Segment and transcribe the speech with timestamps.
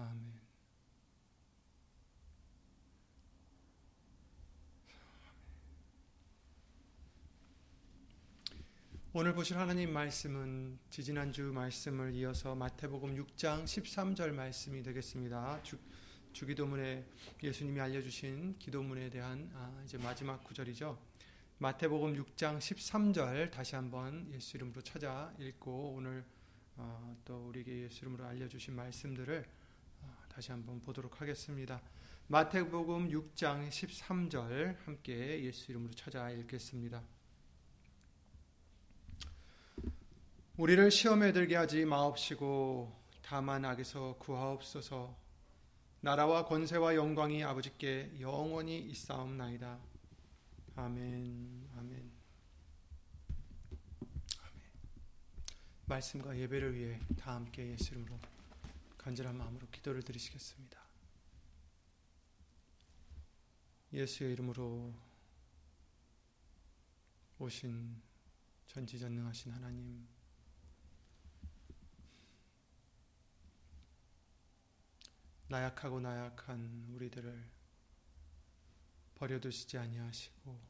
[0.00, 0.40] 아멘.
[9.12, 15.62] 오늘 보실 하나님 말씀은 지지난주 말씀을 이어서 마태복음 6장 13절 말씀이 되겠습니다.
[15.62, 15.76] 주,
[16.32, 17.04] 주기도문에
[17.42, 20.98] 예수님이 알려주신 기도문에 대한 아, 이제 마지막 구절이죠.
[21.58, 26.24] 마태복음 6장 13절 다시 한번 예수 이름으로 찾아 읽고 오늘
[26.76, 29.59] 어, 또 우리에게 예수 이름으로 알려주신 말씀들을
[30.40, 31.82] 다시 한번 보도록 하겠습니다.
[32.28, 37.02] 마태복음 6장 13절 함께 예수 이름으로 찾아 읽겠습니다.
[40.56, 45.14] 우리를 시험에 들게 하지 마옵시고 다만 악에서 구하옵소서.
[46.00, 49.78] 나라와 권세와 영광이 아버지께 영원히 있사옵나이다.
[50.76, 51.68] 아멘.
[51.76, 52.10] 아멘.
[55.84, 58.39] 말씀과 예배를 위해 다 함께 예수 이름으로
[59.00, 60.78] 간절한 마음으로 기도를 드리시겠습니다.
[63.94, 64.94] 예수의 이름으로
[67.38, 68.02] 오신
[68.66, 70.06] 전지전능하신 하나님
[75.48, 77.50] 나약하고 나약한 우리들을
[79.14, 80.60] 버려두시지 아니하시고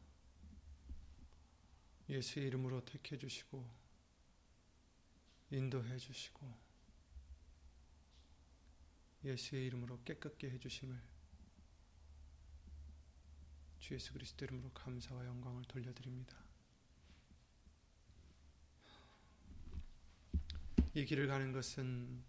[2.09, 3.69] 예수의 이름으로 택해 주시고
[5.51, 6.60] 인도해 주시고
[9.25, 11.01] 예수의 이름으로 깨끗게 해주심을
[13.79, 16.37] 주 예수 그리스도 이름으로 감사와 영광을 돌려드립니다.
[20.95, 22.23] 이 길을 가는 것은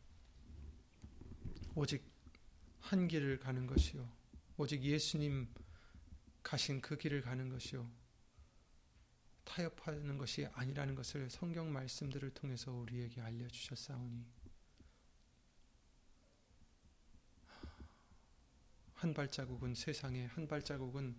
[1.75, 2.03] 오직
[2.79, 4.11] 한 길을 가는 것이요.
[4.57, 5.47] 오직 예수님
[6.43, 7.89] 가신 그 길을 가는 것이요.
[9.43, 14.25] 타협하는 것이 아니라는 것을 성경 말씀들을 통해서 우리에게 알려주셨사오니
[19.01, 21.15] 한 발자국은 세상에 한 발자국은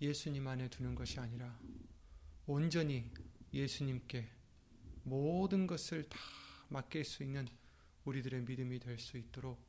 [0.00, 1.56] 예수님 안에 두는 것이 아니라
[2.46, 3.12] 온전히
[3.52, 4.28] 예수님께
[5.04, 6.18] 모든 것을 다
[6.70, 7.46] 맡길 수 있는
[8.04, 9.64] 우리들의 믿음이 될 수 있도록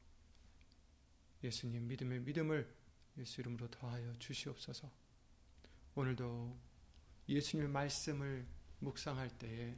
[1.44, 2.76] 예수님 믿음의 믿음을
[3.20, 4.92] 예수 이름으로 더하여 주시옵소서.
[5.94, 6.58] 오늘도
[7.30, 8.48] 예수님의 말씀을
[8.80, 9.78] 묵상할 때에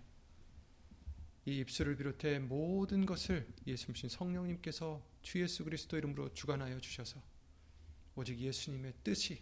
[1.48, 7.24] 이 입술을 비롯해 모든 것을 예수님 성령님께서 주 예수 그리스도 이름으로 주관하여 주셔서
[8.18, 9.42] 오직 예수님의 뜻이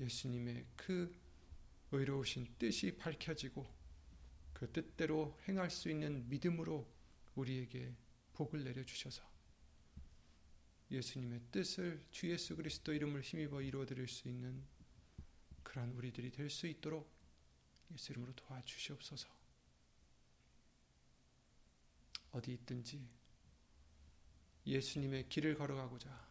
[0.00, 1.16] 예수님의 그
[1.92, 3.64] 의로우신 뜻이 밝혀지고
[4.52, 6.92] 그 뜻대로 행할 수 있는 믿음으로
[7.36, 7.94] 우리에게
[8.32, 9.22] 복을 내려 주셔서
[10.90, 14.60] 예수님의 뜻을 주 예수 그리스도 이름을 힘입어 이루어 드릴 수 있는
[15.62, 17.08] 그러한 우리들이 될 수 있도록
[17.92, 19.39] 예수 이름으로 도와주시옵소서.
[22.32, 23.08] 어디 있든지
[24.66, 26.28] 예수님의 길을 걸어가고자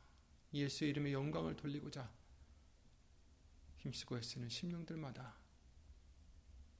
[0.54, 2.12] 예수의 이름의 영광을 돌리고자
[3.78, 5.36] 힘쓰고 애쓰는 심령들마다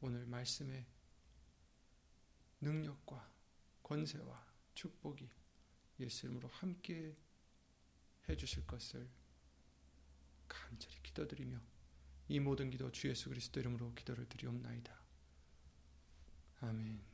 [0.02, 0.86] 오늘 말씀의
[2.62, 3.30] 능력과
[3.84, 5.30] 권세와 축복이
[6.00, 7.16] 예수 이름으로 함께
[8.28, 9.10] 해주실 것을
[10.48, 11.60] 간절히 기도드리며
[12.30, 14.94] 이 모든 기도 주 예수 그리스도 이름으로 기도를 드리옵나이다.
[16.62, 17.09] 아멘.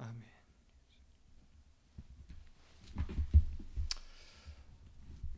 [0.00, 0.22] 아멘.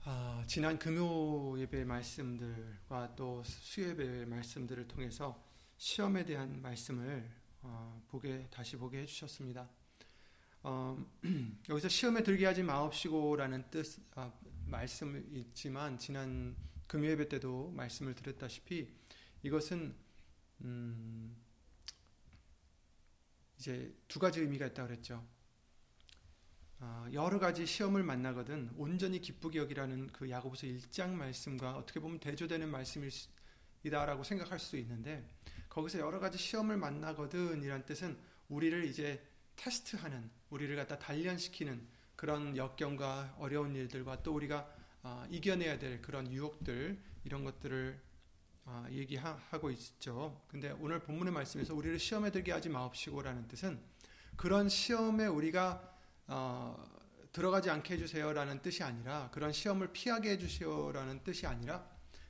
[0.04, 5.44] 아, 지난 금요 예배 말씀들과 또 수예배 말씀들을 통해서
[5.78, 7.28] 시험에 대한 말씀을
[7.62, 9.68] 어, 보게 다시 보게 해주셨습니다.
[10.62, 10.96] 어,
[11.68, 14.32] 여기서 시험에 들게 하지 마옵시고라는 뜻 아,
[14.66, 16.54] 말씀이 있지만 지난
[16.86, 18.88] 금요 예배 때도 말씀을 드렸다시피
[19.42, 19.92] 이것은
[20.60, 21.41] 음,
[23.62, 25.24] 이제 두 가지 의미가 있다고 그랬죠.
[26.80, 32.68] 어, 여러 가지 시험을 만나거든 온전히 기쁘게 여기라는 그 야고보서 1장 말씀과 어떻게 보면 대조되는
[32.68, 35.24] 말씀이다라고 생각할 수 있는데
[35.68, 38.18] 거기서 여러 가지 시험을 만나거든 이란 뜻은
[38.48, 39.24] 우리를 이제
[39.54, 41.86] 테스트하는 우리를 갖다 단련시키는
[42.16, 44.68] 그런 역경과 어려운 일들과 또 우리가
[45.04, 47.96] 어, 이겨내야 될 그런 유혹들 이런 것들을
[48.64, 50.40] 어, 얘기하고 있죠.
[50.48, 53.80] 근데 오늘 본문의 말씀에서 우리를 시험에 들게 하지 마옵시고라는 뜻은
[54.36, 55.96] 그런 시험에 우리가
[56.28, 56.76] 어,
[57.32, 61.84] 들어가지 않게 해주세요라는 뜻이 아니라 그런 시험을 피하게 해주세요라는 뜻이 아니라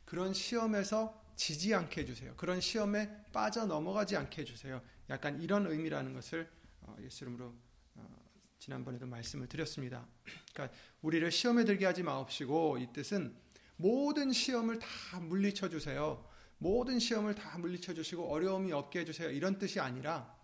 [0.04, 2.34] 그런 시험에서 지지 않게 해주세요.
[2.36, 4.80] 그런 시험에 빠져 넘어가지 않게 해주세요.
[5.10, 6.50] 약간 이런 의미라는 것을
[6.80, 7.54] 어, 예수 이름으로
[7.94, 8.16] 어,
[8.58, 10.06] 지난번에도 말씀을 드렸습니다.
[10.52, 13.36] 그러니까 우리를 시험에 들게 하지 마옵시고 이 뜻은
[13.76, 16.28] 모든 시험을 다 물리쳐 주세요.
[16.58, 19.30] 모든 시험을 다 물리쳐 주시고 어려움이 없게 해주세요.
[19.30, 20.36] 이런 뜻이 아니라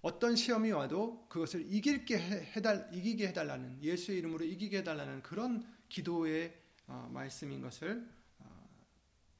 [0.00, 6.54] 어떤 시험이 와도 그것을 이길게 해달, 이기게 해달라는 예수의 이름으로 이기게 해달라는 그런 기도의
[6.86, 8.06] 어, 말씀인 것을
[8.38, 8.68] 어,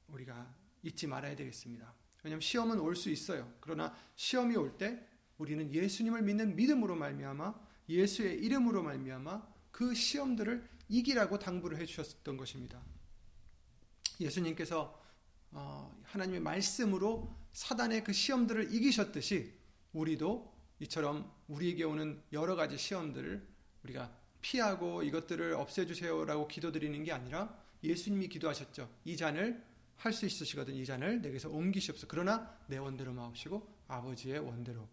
[0.09, 1.93] 우리가 잊지 말아야 되겠습니다.
[2.23, 3.53] 왜냐하면 시험은 올 수 있어요.
[3.61, 5.07] 그러나 시험이 올 때
[5.37, 7.55] 우리는 예수님을 믿는 믿음으로 말미암아
[7.89, 12.81] 예수의 이름으로 말미암아 그 시험들을 이기라고 당부를 해주셨던 것입니다.
[14.21, 15.01] 예수님께서
[15.53, 19.53] 어, 하나님의 말씀으로 사단의 그 시험들을 이기셨듯이
[19.93, 23.47] 우리도 이처럼 우리에게 오는 여러 가지 시험들을
[23.85, 28.91] 우리가 피하고 이것들을 없애주세요라고 기도드리는 게 아니라 예수님이 기도하셨죠.
[29.05, 29.65] 이 잔을
[29.97, 32.07] 할 수 있으시거든 이 잔을 내게서 옮기시옵소서.
[32.09, 34.89] 그러나 내 원대로 마옵시고 아버지의 원대로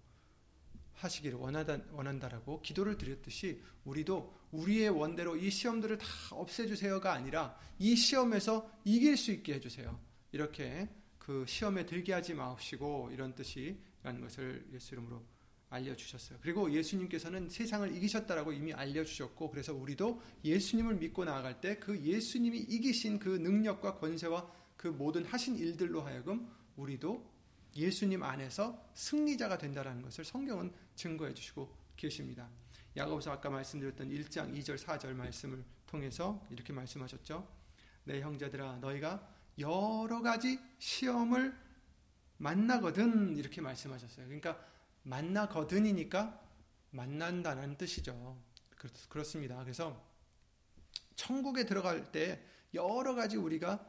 [0.93, 8.69] 하시기를 원하다, 원한다라고 기도를 드렸듯이 우리도 우리의 원대로 이 시험들을 다 없애주세요가 아니라 이 시험에서
[8.83, 9.99] 이길 수 있게 해주세요.
[10.31, 15.23] 이렇게 그 시험에 들게 하지 마옵시고 이런 뜻이라는 것을 예수 이름으로
[15.69, 16.39] 알려주셨어요.
[16.41, 23.19] 그리고 예수님께서는 세상을 이기셨다라고 이미 알려주셨고, 그래서 우리도 예수님을 믿고 나아갈 때 그 예수님이 이기신
[23.19, 27.25] 그 능력과 권세와 그 모든 하신 일들로 하여금 우리도
[27.75, 32.49] 예수님 안에서 승리자가 된다라는 것을 성경은 증거해 주시고 계십니다.
[32.95, 37.47] 야고보서 아까 말씀드렸던 1장 2절 4절 말씀을 통해서 이렇게 말씀하셨죠.
[38.03, 39.27] 내 형제들아 너희가
[39.59, 41.55] 여러 가지 시험을
[42.37, 44.25] 만나거든 이렇게 말씀하셨어요.
[44.25, 44.59] 그러니까
[45.03, 46.41] 만나거든이니까
[46.91, 48.41] 만난다는 뜻이죠.
[49.09, 49.59] 그렇습니다.
[49.63, 50.03] 그래서
[51.15, 52.43] 천국에 들어갈 때
[52.73, 53.85] 여러 가지 우리가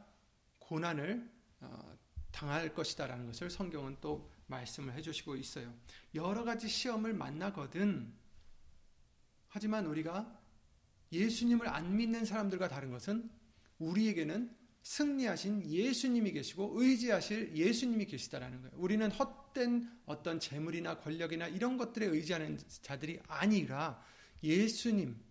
[0.58, 1.96] 고난을 어,
[2.30, 5.72] 당할 것이다라는 것을 성경은 또 말씀을 해주시고 있어요.
[6.14, 8.12] 여러 가지 시험을 만나거든.
[9.52, 10.40] 하지만 우리가
[11.12, 13.30] 예수님을 안 믿는 사람들과 다른 것은
[13.78, 14.50] 우리에게는
[14.82, 18.74] 승리하신 예수님이 계시고 의지하실 예수님이 계시다라는 거예요.
[18.78, 24.02] 우리는 헛된 어떤 재물이나 권력이나 이런 것들에 의지하는 자들이 아니라
[24.42, 25.22] 예수님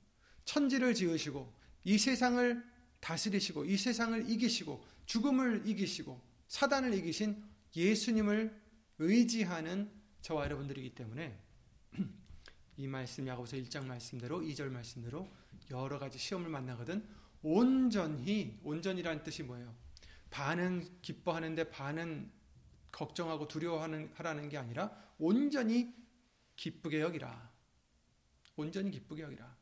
[0.46, 1.52] 천지를 지으시고
[1.84, 2.64] 이 세상을
[3.00, 7.44] 다스리시고 이 세상을 이기시고 죽음을 이기시고 사단을 이기신
[7.76, 8.56] 예수님을
[9.00, 9.92] 의지하는
[10.22, 11.40] 저와 여러분들이기 때문에
[12.82, 15.32] 이 말씀 야고보서 1장 말씀대로 2절 말씀대로
[15.70, 17.08] 여러 가지 시험을 만나거든
[17.44, 19.72] 온전히 온전이라는 뜻이 뭐예요?
[20.32, 22.32] 반은 기뻐하는데 반은
[22.92, 24.90] 걱정하고 두려워하는 하라는 게 아니라
[25.20, 25.94] 온전히
[26.56, 27.52] 기쁘게 여기라.
[28.56, 29.56] 온전히 기쁘게 여기라.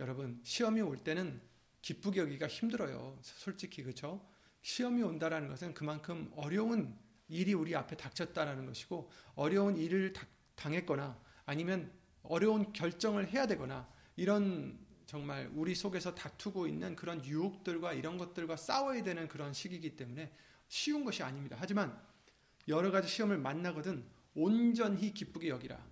[0.00, 1.40] 여러분 시험이 올 때는
[1.82, 3.16] 기쁘게 여기가 힘들어요.
[3.22, 4.28] 솔직히 그렇죠?
[4.62, 6.98] 시험이 온다라는 것은 그만큼 어려운
[7.28, 10.12] 일이 우리 앞에 닥쳤다라는 것이고 어려운 일을
[10.56, 18.18] 당했거나 아니면 어려운 결정을 해야 되거나 이런 정말 우리 속에서 다투고 있는 그런 유혹들과 이런
[18.18, 20.32] 것들과 싸워야 되는 그런 시기이기 때문에
[20.68, 21.56] 쉬운 것이 아닙니다.
[21.58, 21.98] 하지만
[22.68, 25.82] 여러 가지 시험을 만나거든 온전히 기쁘게 여기라.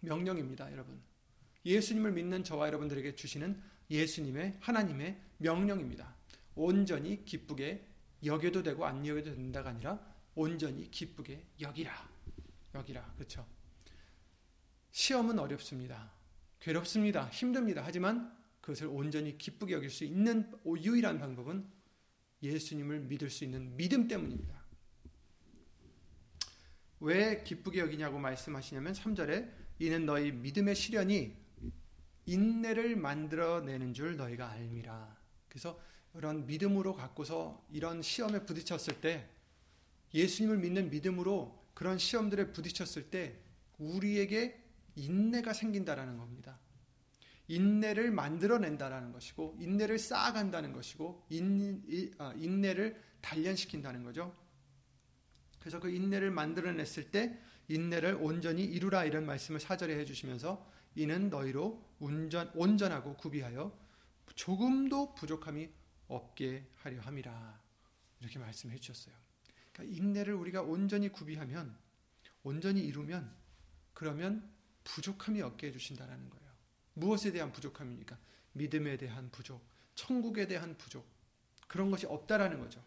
[0.00, 1.02] 명령입니다, 여러분.
[1.64, 6.14] 예수님을 믿는 저와 여러분들에게 주시는 예수님의 하나님의 명령입니다.
[6.54, 7.86] 온전히 기쁘게
[8.24, 9.98] 여겨도 되고 안 여겨도 된다가 아니라
[10.34, 12.08] 온전히 기쁘게 여기라.
[12.74, 13.14] 여기라.
[13.14, 13.46] 그렇죠?
[14.92, 16.12] 시험은 어렵습니다.
[16.60, 17.28] 괴롭습니다.
[17.28, 17.82] 힘듭니다.
[17.84, 21.66] 하지만 그것을 온전히 기쁘게 여길 수 있는 유일한 방법은
[22.42, 24.60] 예수님을 믿을 수 있는 믿음 때문입니다.
[27.00, 31.34] 왜 기쁘게 여기냐고 말씀하시냐면 3절에 이는 너희 믿음의 시련이
[32.26, 35.16] 인내를 만들어내는 줄 너희가 알미라.
[35.48, 35.80] 그래서
[36.14, 39.28] 이런 믿음으로 갖고서 이런 시험에 부딪혔을 때
[40.12, 43.38] 예수님을 믿는 믿음으로 그런 시험들에 부딪혔을 때
[43.78, 44.59] 우리에게
[44.96, 46.58] 인내가 생긴다라는 겁니다.
[47.48, 54.36] 인내를 만들어낸다라는 것이고 인내를 쌓아간다는 것이고 인, 아, 인내를 단련시킨다는 거죠.
[55.58, 62.50] 그래서 그 인내를 만들어냈을 때 인내를 온전히 이루라 이런 말씀을 사절에 해주시면서 이는 너희로 운전,
[62.54, 63.76] 온전하고 구비하여
[64.34, 65.68] 조금도 부족함이
[66.08, 67.60] 없게 하려 함이라
[68.20, 69.14] 이렇게 말씀해 주셨어요.
[69.72, 71.76] 그러니까 인내를 우리가 온전히 구비하면
[72.42, 73.30] 온전히 이루면
[73.92, 74.50] 그러면
[74.90, 76.50] 부족함이 없게 해주신다라는 거예요.
[76.94, 78.18] 무엇에 대한 부족함입니까?
[78.52, 81.06] 믿음에 대한 부족, 천국에 대한 부족
[81.68, 82.82] 그런 것이 없다라는 거죠.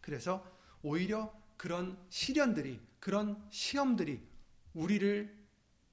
[0.00, 0.44] 그래서
[0.82, 4.20] 오히려 그런 시련들이 그런 시험들이
[4.74, 5.46] 우리를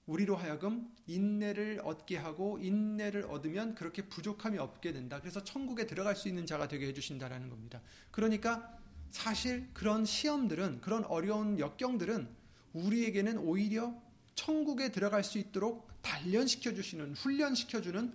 [0.08, 5.20] 우리로 하여금 인내를 얻게 하고 인내를 얻으면 그렇게 부족함이 없게 된다.
[5.22, 7.82] 그래서 천국에 들어갈 수 있는 자가 되게 해주신다라는 겁니다.
[8.12, 8.78] 그러니까
[9.12, 12.28] 사실 그런 시험들은 그런 어려운 역경들은
[12.74, 13.96] 우리에게는 오히려
[14.36, 18.14] 천국에 들어갈 수 있도록 단련시켜 주시는 훈련시켜 주는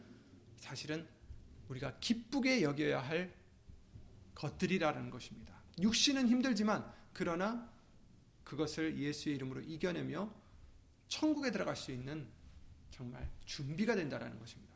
[0.57, 1.07] 사실은
[1.69, 3.35] 우리가 기쁘게 여겨야 할
[4.35, 5.61] 것들이라는 것입니다.
[5.81, 7.71] 육신은 힘들지만 그러나
[8.45, 10.33] 그것을 예수의 이름으로 이겨내며
[11.09, 12.27] 천국에 들어갈 수 있는
[12.91, 14.75] 정말 준비가 된다라는 것입니다.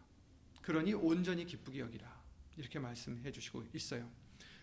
[0.60, 2.22] 그러니 온전히 기쁘게 여기라
[2.56, 4.08] 이렇게 말씀해 주시고 있어요.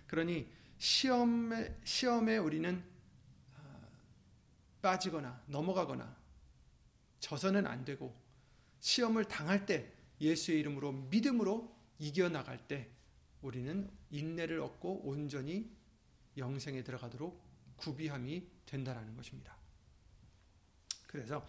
[0.07, 2.83] 그러니 시험에 시험에 우리는
[3.57, 3.87] 아,
[4.81, 6.18] 빠지거나 넘어가거나
[7.19, 8.15] 져서는 안 되고
[8.79, 12.89] 시험을 당할 때 예수의 이름으로 믿음으로 이겨 나갈 때
[13.41, 15.71] 우리는 인내를 얻고 온전히
[16.37, 17.41] 영생에 들어가도록
[17.77, 19.57] 구비함이 된다라는 것입니다.
[21.07, 21.45] 그래서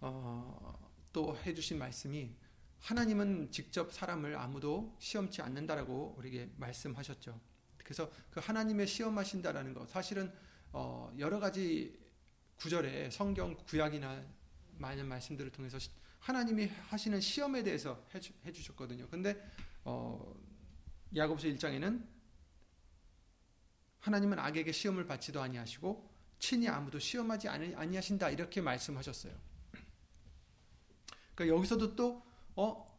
[0.00, 2.34] 어, 또 해주신 말씀이
[2.80, 7.40] 하나님은 직접 사람을 아무도 시험치 않는다라고 우리에게 말씀하셨죠.
[7.78, 10.32] 그래서 그 하나님의 시험하신다라는 것 사실은
[10.72, 12.00] 어, 여러 가지
[12.56, 14.24] 구절에 성경 구약이나
[14.82, 15.78] 많은 말씀들을 통해서
[16.18, 19.08] 하나님이 하시는 시험에 대해서 해주, 해주셨거든요.
[19.08, 19.42] 근데
[19.84, 20.34] 어,
[21.16, 22.06] 야고보서 1장에는
[24.00, 29.32] 하나님은 악에게 시험을 받지도 아니하시고 친히 아무도 시험하지 아니하신다 이렇게 말씀하셨어요.
[31.34, 32.22] 그러니까 여기서도 또
[32.56, 32.92] 어,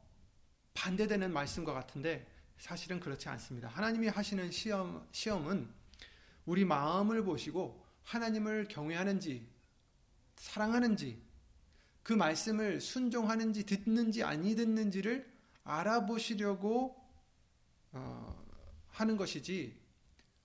[0.74, 3.68] 반대되는 말씀과 같은데 사실은 그렇지 않습니다.
[3.68, 5.70] 하나님이 하시는 시험 시험은
[6.46, 9.48] 우리 마음을 보시고 하나님을 경외하는지
[10.36, 11.22] 사랑하는지
[12.03, 15.31] 그 말씀을 순종하는지 듣는지 아니 듣는지를
[15.63, 17.01] 알아보시려고
[17.93, 18.45] 어,
[18.89, 19.81] 하는 것이지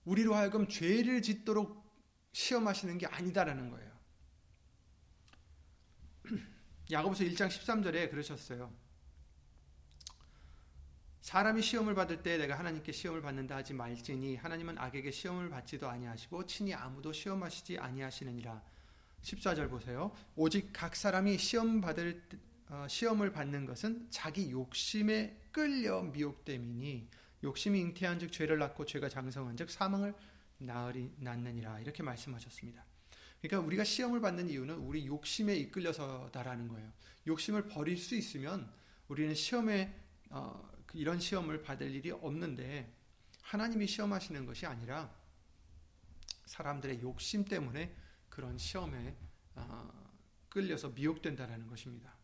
[0.05, 1.77] 우리로 하여금 죄를 짓도록
[2.31, 3.91] 시험하시는 게 아니다라는 거예요.
[6.91, 8.73] 야고보서 1장 13절에 그러셨어요.
[11.21, 16.45] 사람이 시험을 받을 때 내가 하나님께 시험을 받는다 하지 말지니 하나님은 악에게 시험을 받지도 아니하시고
[16.45, 18.63] 친히 아무도 시험하시지 아니하시느니라.
[19.23, 20.15] 14절 보세요.
[20.35, 22.21] 오직 각 사람이 시험 받을
[22.69, 27.09] 어, 시험을 받는 것은 자기 욕심에 끌려 미혹됨이니
[27.43, 30.13] 욕심이 잉태한즉 죄를 낳고 죄가 장성한즉 사망을
[30.59, 32.85] 낳으리 낳느니라 이렇게 말씀하셨습니다.
[33.41, 36.91] 그러니까 우리가 시험을 받는 이유는 우리 욕심에 이끌려서다라는 거예요.
[37.25, 38.69] 욕심을 버릴 수 있으면
[39.07, 39.93] 우리는 시험에
[40.29, 42.93] 어, 그 이런 시험을 받을 일이 없는데
[43.41, 45.11] 하나님이 시험하시는 것이 아니라
[46.45, 47.95] 사람들의 욕심 때문에
[48.39, 49.17] 그런 시험에
[49.55, 50.13] 어,
[50.47, 52.15] 끌려서 미혹된다라는 것입니다.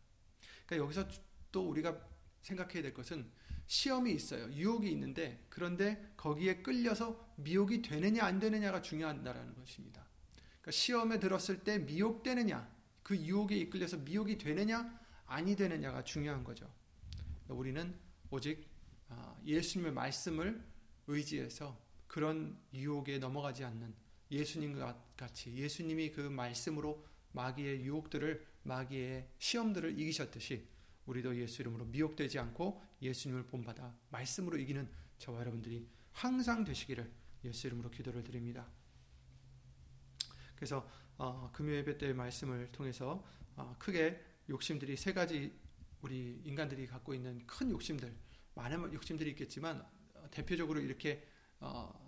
[0.64, 1.06] 그러니까 여기서
[1.52, 2.00] 또 우리가
[2.40, 3.30] 생각해야 될 것은
[3.66, 4.50] 시험이 있어요.
[4.50, 10.06] 유혹이 있는데 그런데 거기에 끌려서 미혹이 되느냐 안 되느냐가 중요하다라는 것입니다.
[10.62, 12.66] 그러니까 시험에 들었을 때 미혹되느냐
[13.02, 16.72] 그 유혹에 이끌려서 미혹이 되느냐 아니 되느냐가 중요한 거죠.
[17.44, 17.94] 그러니까 우리는
[18.30, 18.66] 오직
[19.10, 20.64] 아, 예수님의 말씀을
[21.08, 30.68] 의지해서 그런 유혹에 넘어가지 않는 예수님과 같이 예수님이 그 말씀으로 마귀의 유혹들을 마귀의 시험들을 이기셨듯이
[31.06, 37.10] 우리도 예수 이름으로 미혹되지 않고 예수님을 본받아 말씀으로 이기는 저와 여러분들이 항상 되시기를
[37.44, 38.66] 예수 이름으로 기도를 드립니다.
[40.56, 45.58] 그래서 어, 금요 예배 때의 말씀을 통해서 어, 크게 욕심들이 세 가지
[46.02, 48.14] 우리 인간들이 갖고 있는 큰 욕심들
[48.54, 51.26] 많은 욕심들이 있겠지만 어, 대표적으로 이렇게
[51.60, 52.05] 어,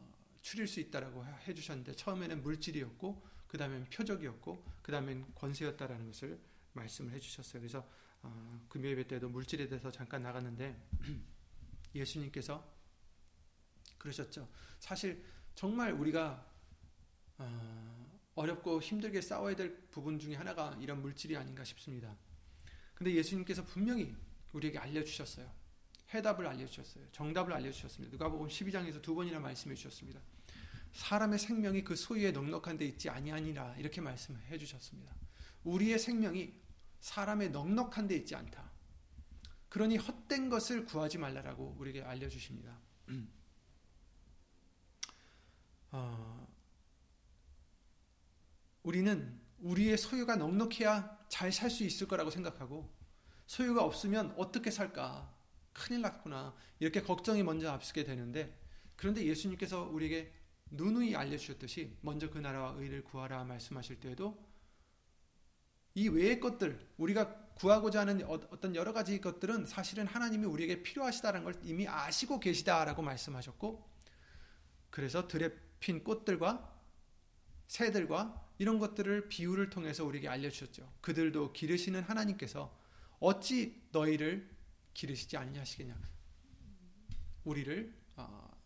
[0.49, 6.41] 추릴 수 있다라고 해주셨는데 처음에는 물질이었고 그 다음엔 표적이었고 그 다음엔 권세였다라는 것을
[6.73, 7.61] 말씀을 해주셨어요.
[7.61, 7.87] 그래서
[8.23, 10.75] 어, 금요 예배 때도 물질에 대해서 잠깐 나갔는데
[11.95, 12.67] 예수님께서
[13.99, 14.49] 그러셨죠.
[14.79, 15.23] 사실
[15.55, 16.51] 정말 우리가
[17.37, 22.17] 어, 어렵고 힘들게 싸워야 될 부분 중에 하나가 이런 물질이 아닌가 싶습니다.
[22.95, 24.17] 근데 예수님께서 분명히
[24.55, 25.53] 우리에게 알려주셨어요.
[26.15, 27.05] 해답을 알려주셨어요.
[27.13, 28.13] 정답을 알려주셨습니다.
[28.13, 30.23] 누가복음 12장에서 두 번이나 말씀해 주셨습니다.
[30.93, 35.15] 사람의 생명이 그 소유에 넉넉한 데 있지 아니하니라 이렇게 말씀해 주셨습니다.
[35.65, 36.55] 우리의 생명이
[37.01, 38.71] 사람의 넉넉한 데 있지 않다.
[39.69, 42.79] 그러니 헛된 것을 구하지 말라라고 우리에게 알려주십니다.
[45.91, 46.47] 어,
[48.83, 52.93] 우리는 우리의 소유가 넉넉해야 잘 살 수 있을 거라고 생각하고
[53.47, 55.35] 소유가 없으면 어떻게 살까?
[55.73, 56.55] 큰일 났구나.
[56.79, 58.59] 이렇게 걱정이 먼저 앞서게 되는데
[58.97, 60.33] 그런데 예수님께서 우리에게
[60.71, 64.47] 누누이 알려주셨듯이 먼저 그 나라와 의를 구하라 말씀하실 때에도
[65.95, 71.45] 이 외의 것들 우리가 구하고자 하는 어, 어떤 여러 가지 것들은 사실은 하나님이 우리에게 필요하시다는
[71.45, 73.89] 걸 이미 아시고 계시다라고 말씀하셨고
[74.91, 76.77] 그래서 들에 핀 꽃들과
[77.67, 80.93] 새들과 이런 것들을 비유를 통해서 우리에게 알려주셨죠.
[81.01, 82.77] 그들도 기르시는 하나님께서
[83.21, 84.49] 어찌 너희를
[84.95, 85.97] 기르시지 않냐시겠냐.
[87.45, 88.58] 우리를 어,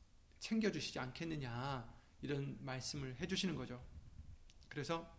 [0.52, 1.90] 챙겨주시지 않겠느냐.
[2.20, 3.82] 이런 말씀을 해주시는 거죠.
[4.68, 5.10] 그래서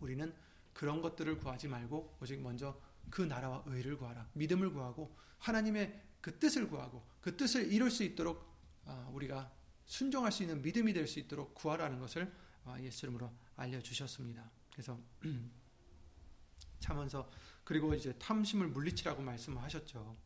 [0.00, 0.32] 우리는
[0.72, 2.80] 그런 것들을 구하지 말고 오직 먼저
[3.10, 4.28] 그 나라와 의를 구하라.
[4.32, 8.54] 믿음을 구하고 하나님의 그 뜻을 구하고 그 뜻을 이룰 수 있도록
[8.84, 9.52] 어, 우리가
[9.84, 12.32] 순종할 수 있는 믿음이 될 수 있도록 구하라는 것을
[12.64, 14.50] 어, 예수 이름으로 알려주셨습니다.
[14.72, 14.98] 그래서
[16.80, 17.30] 자면서
[17.62, 20.16] 그리고 이제 탐심을 물리치라고 말씀하셨죠.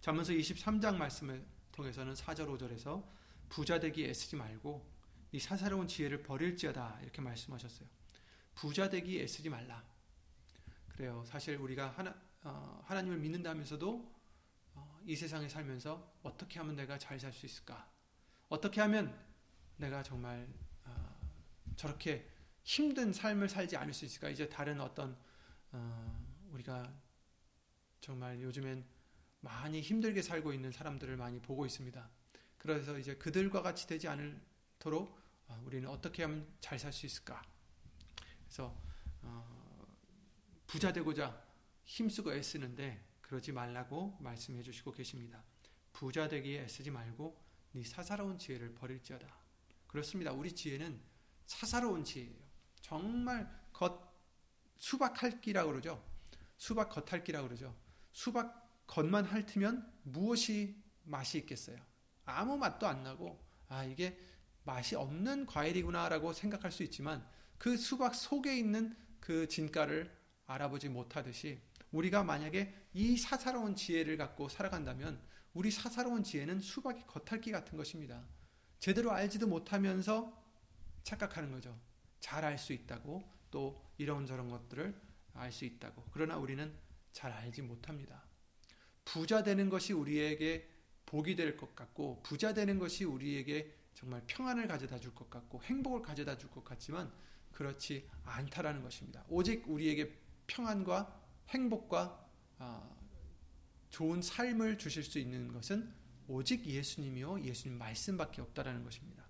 [0.00, 3.16] 자면서 23장 말씀을 통해서는 4절 5절에서
[3.48, 4.86] 부자 되기 애쓰지 말고
[5.32, 7.88] 이 사사로운 지혜를 버릴지어다 이렇게 말씀하셨어요.
[8.54, 9.84] 부자 되기 애쓰지 말라.
[10.88, 11.22] 그래요.
[11.26, 14.14] 사실 우리가 하나, 어, 하나님을 믿는다면서도
[14.74, 17.90] 어, 이 세상에 살면서 어떻게 하면 내가 잘 살 수 있을까?
[18.48, 19.14] 어떻게 하면
[19.76, 20.48] 내가 정말
[20.84, 21.20] 어,
[21.76, 22.26] 저렇게
[22.62, 24.30] 힘든 삶을 살지 않을 수 있을까?
[24.30, 25.18] 이제 다른 어떤
[25.72, 26.92] 어, 우리가
[28.00, 28.84] 정말 요즘엔
[29.40, 32.08] 많이 힘들게 살고 있는 사람들을 많이 보고 있습니다.
[32.74, 35.18] 그래서 이제 그들과 같이 되지 않도록
[35.48, 37.42] 어, 우리는 어떻게 하면 잘 살 수 있을까?
[38.44, 38.76] 그래서
[39.22, 39.86] 어,
[40.66, 41.44] 부자 되고자
[41.84, 45.42] 힘쓰고 애쓰는데 그러지 말라고 말씀해 주시고 계십니다.
[45.92, 47.40] 부자 되기에 애쓰지 말고
[47.72, 49.26] 네 사사로운 지혜를 버릴지어다.
[49.86, 50.32] 그렇습니다.
[50.32, 51.00] 우리 지혜는
[51.46, 52.44] 사사로운 지혜예요.
[52.80, 54.14] 정말 겉
[54.76, 56.04] 수박 핥기라고 그러죠.
[56.56, 57.74] 수박 겉핥기라고 그러죠.
[58.12, 61.78] 수박 겉만 핥으면 무엇이 맛이 있겠어요?
[62.26, 64.18] 아무 맛도 안 나고 아 이게
[64.64, 67.26] 맛이 없는 과일이구나라고 생각할 수 있지만
[67.58, 70.14] 그 수박 속에 있는 그 진가를
[70.46, 71.60] 알아보지 못하듯이
[71.92, 75.20] 우리가 만약에 이 사사로운 지혜를 갖고 살아간다면
[75.54, 78.22] 우리 사사로운 지혜는 수박의 겉핥기 같은 것입니다.
[78.78, 80.36] 제대로 알지도 못하면서
[81.02, 81.78] 착각하는 거죠.
[82.20, 85.00] 잘 알 수 있다고 또 이런저런 것들을
[85.34, 86.04] 알 수 있다고.
[86.10, 86.74] 그러나 우리는
[87.12, 88.24] 잘 알지 못합니다.
[89.04, 90.68] 부자 되는 것이 우리에게
[91.06, 96.02] 복이 될 것 같고 부자 되는 것이 우리에게 정말 평안을 가져다 줄 것 같고 행복을
[96.02, 97.10] 가져다 줄 것 같지만
[97.52, 99.24] 그렇지 않다라는 것입니다.
[99.28, 102.96] 오직 우리에게 평안과 행복과 어,
[103.90, 105.92] 좋은 삶을 주실 수 있는 것은
[106.28, 109.24] 오직 예수님이요 예수님 말씀밖에 없다라는 것입니다.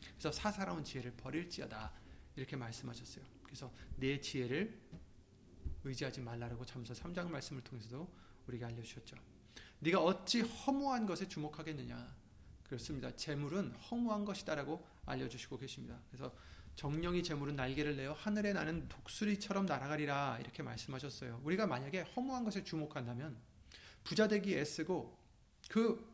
[0.00, 1.92] 그래서 사사로운 지혜를 버릴지어다
[2.36, 3.24] 이렇게 말씀하셨어요.
[3.42, 4.80] 그래서 내 지혜를
[5.84, 8.08] 의지하지 말라라고 잠서 3장 말씀을 통해서도
[8.46, 9.16] 우리가 알려주셨죠.
[9.82, 12.14] 네가 어찌 허무한 것에 주목하겠느냐.
[12.62, 13.14] 그렇습니다.
[13.16, 16.00] 재물은 허무한 것이다라고 알려주시고 계십니다.
[16.08, 16.32] 그래서
[16.76, 21.40] 정령이 재물은 날개를 내어 하늘에 나는 독수리처럼 날아가리라 이렇게 말씀하셨어요.
[21.42, 23.36] 우리가 만약에 허무한 것에 주목한다면
[24.04, 25.18] 부자 되기 애쓰고
[25.68, 26.12] 그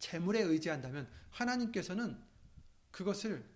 [0.00, 2.20] 재물에 의지한다면 하나님께서는
[2.90, 3.48] 그것을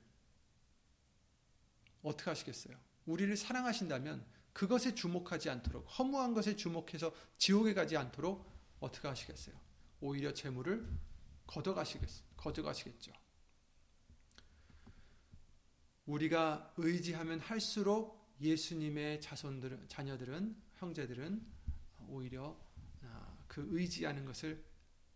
[2.03, 2.77] 어떻게 하시겠어요?
[3.07, 8.50] 우리를 사랑하신다면 그것에 주목하지 않도록 허무한 것에 주목해서 지옥에 가지 않도록
[8.81, 9.55] 어떻게 하시겠어요?
[10.01, 10.89] 오히려 재물을
[11.47, 13.13] 걷어가시겠, 걷어가시겠죠.
[16.07, 21.47] 우리가 의지하면 할수록 예수님의 자손들, 자녀들은, 형제들은
[22.09, 22.59] 오히려
[23.03, 24.65] 아, 그 의지하는 것을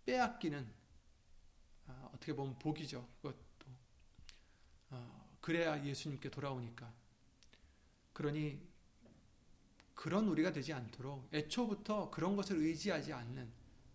[0.05, 0.71] 빼앗기는
[1.87, 3.09] 아, 어떻게 보면 복이죠.
[3.17, 3.39] 그것도
[4.91, 6.93] 아, 그래야 예수님께 돌아오니까.
[8.13, 8.74] 그러니
[9.95, 13.49] 그런 우리가 되지 않도록 애초부터 그런 것을 의지하지 않는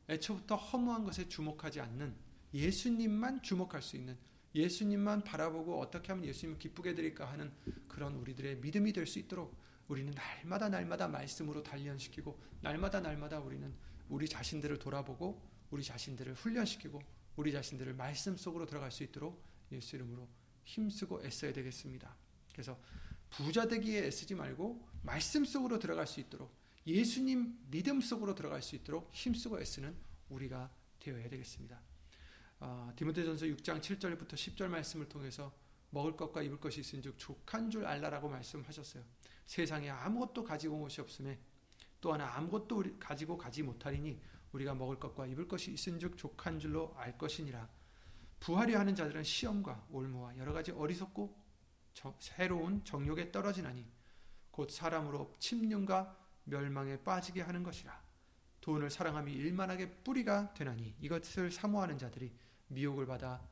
[0.10, 2.16] 애초부터 허무한 것에 주목하지 않는
[2.54, 4.18] 예수님만 주목할 수 있는
[4.56, 7.52] 예수님만 바라보고 어떻게 하면 예수님을 기쁘게 드릴까 하는
[7.88, 9.56] 그런 우리들의 믿음이 될 수 있도록
[9.88, 13.74] 우리는 날마다 날마다 말씀으로 단련시키고 날마다 날마다 우리는
[14.08, 17.02] 우리 자신들을 돌아보고 우리 자신들을 훈련시키고
[17.36, 20.28] 우리 자신들을 말씀 속으로 들어갈 수 있도록 예수 이름으로
[20.64, 22.16] 힘쓰고 애써야 되겠습니다.
[22.52, 22.80] 그래서
[23.30, 26.54] 부자 되기에 애쓰지 말고 말씀 속으로 들어갈 수 있도록
[26.86, 29.96] 예수님 믿음 속으로 들어갈 수 있도록 힘쓰고 애쓰는
[30.30, 31.80] 우리가 되어야 되겠습니다.
[32.62, 35.54] 어, 디모데전서 6장 7절부터 10절 말씀을 통해서
[35.92, 39.04] 먹을 것과 입을 것이 있은즉 족한 줄 알라라고 말씀하셨어요.
[39.46, 41.40] 세상에 아무것도 가지고 온 것이 없음에
[42.02, 44.20] 또 하나 아무것도 가지고 가지 못하리니
[44.52, 47.70] 우리가 먹을 것과 입을 것이 있은즉 족한 줄로 알 것이니라.
[48.40, 51.36] 부하려 하는 자들은 시험과 올무와 여러 가지 어리석고
[52.00, 53.86] 저, 새로운 정욕에 떨어지나니
[54.52, 58.02] 곧 사람으로 침륜과 멸망에 빠지게 하는 것이라.
[58.62, 62.34] 돈을 사랑함이 일만하게 뿌리가 되나니 이것을 사모하는 자들이
[62.70, 63.46] 미혹을 받아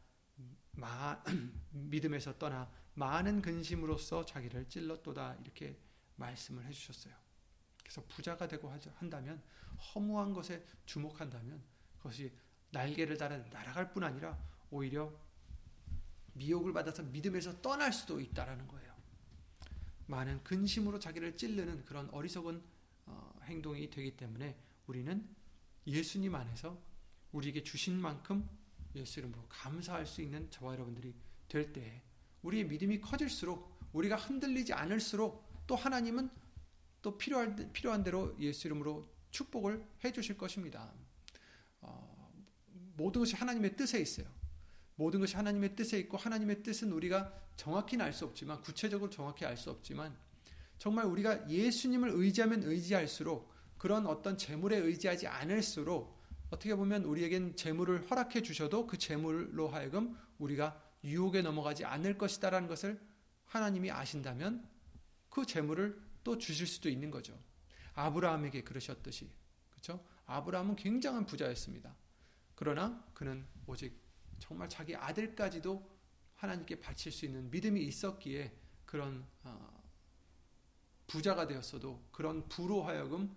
[0.71, 1.21] 마,
[1.71, 5.77] 믿음에서 떠나 많은 근심으로써 자기를 찔렀도다 이렇게
[6.15, 7.13] 말씀을 해주셨어요.
[7.83, 9.43] 그래서 부자가 되고 한다면
[9.93, 11.61] 허무한 것에 주목한다면
[11.97, 12.33] 그것이
[12.71, 14.37] 날개를 달아 날아갈 뿐 아니라
[14.69, 15.13] 오히려
[16.37, 18.93] 미혹을 받아서 믿음에서 떠날 수도 있다라는 거예요.
[20.07, 22.61] 많은 근심으로 자기를 찌르는 그런 어리석은
[23.07, 25.27] 어, 행동이 되기 때문에 우리는
[25.85, 26.77] 예수님 안에서
[27.31, 28.47] 우리에게 주신 만큼
[28.95, 31.13] 예수 이름으로 감사할 수 있는 저와 여러분들이
[31.47, 32.01] 될때
[32.41, 36.29] 우리의 믿음이 커질수록 우리가 흔들리지 않을수록 또 하나님은
[37.01, 40.91] 또 필요한, 필요한 대로 예수 이름으로 축복을 해 주실 것입니다.
[41.81, 42.33] 어,
[42.95, 44.27] 모든 것이 하나님의 뜻에 있어요.
[44.97, 49.55] 모든 것이 하나님의 뜻에 있고 하나님의 뜻은 우리가 정확히는 알 수 없지만 구체적으로 정확히 알
[49.55, 50.17] 수 없지만
[50.77, 56.17] 정말 우리가 예수님을 의지하면 의지할수록 그런 어떤 재물에 의지하지 않을수록
[56.49, 62.99] 어떻게 보면 우리에겐 재물을 허락해 주셔도 그 재물로 하여금 우리가 유혹에 넘어가지 않을 것이다라는 것을
[63.45, 64.67] 하나님이 아신다면
[65.29, 67.37] 그 재물을 또 주실 수도 있는 거죠.
[67.93, 69.29] 아브라함에게 그러셨듯이
[69.69, 70.03] 그렇죠?
[70.25, 71.95] 아브라함은 굉장한 부자였습니다.
[72.55, 74.06] 그러나 그는 오직
[74.39, 75.97] 정말 자기 아들까지도
[76.35, 79.83] 하나님께 바칠 수 있는 믿음이 있었기에 그런 어,
[81.07, 83.35] 부자가 되었어도 그런 부로 하여금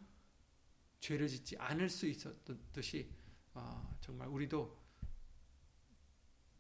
[1.01, 3.11] 죄를 짓지 않을 수 있었듯이
[3.55, 4.79] 어, 정말 우리도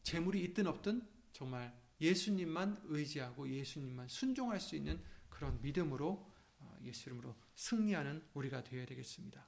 [0.02, 7.36] 재물이 있든 없든 정말 예수님만 의지하고 예수님만 순종할 수 있는 그런 믿음으로 어, 예수 이름으로
[7.54, 9.46] 승리하는 우리가 되어야 되겠습니다.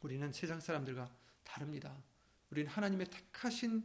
[0.00, 2.02] 우리는 세상 사람들과 다릅니다.
[2.50, 3.84] 우리는 하나님의 택하신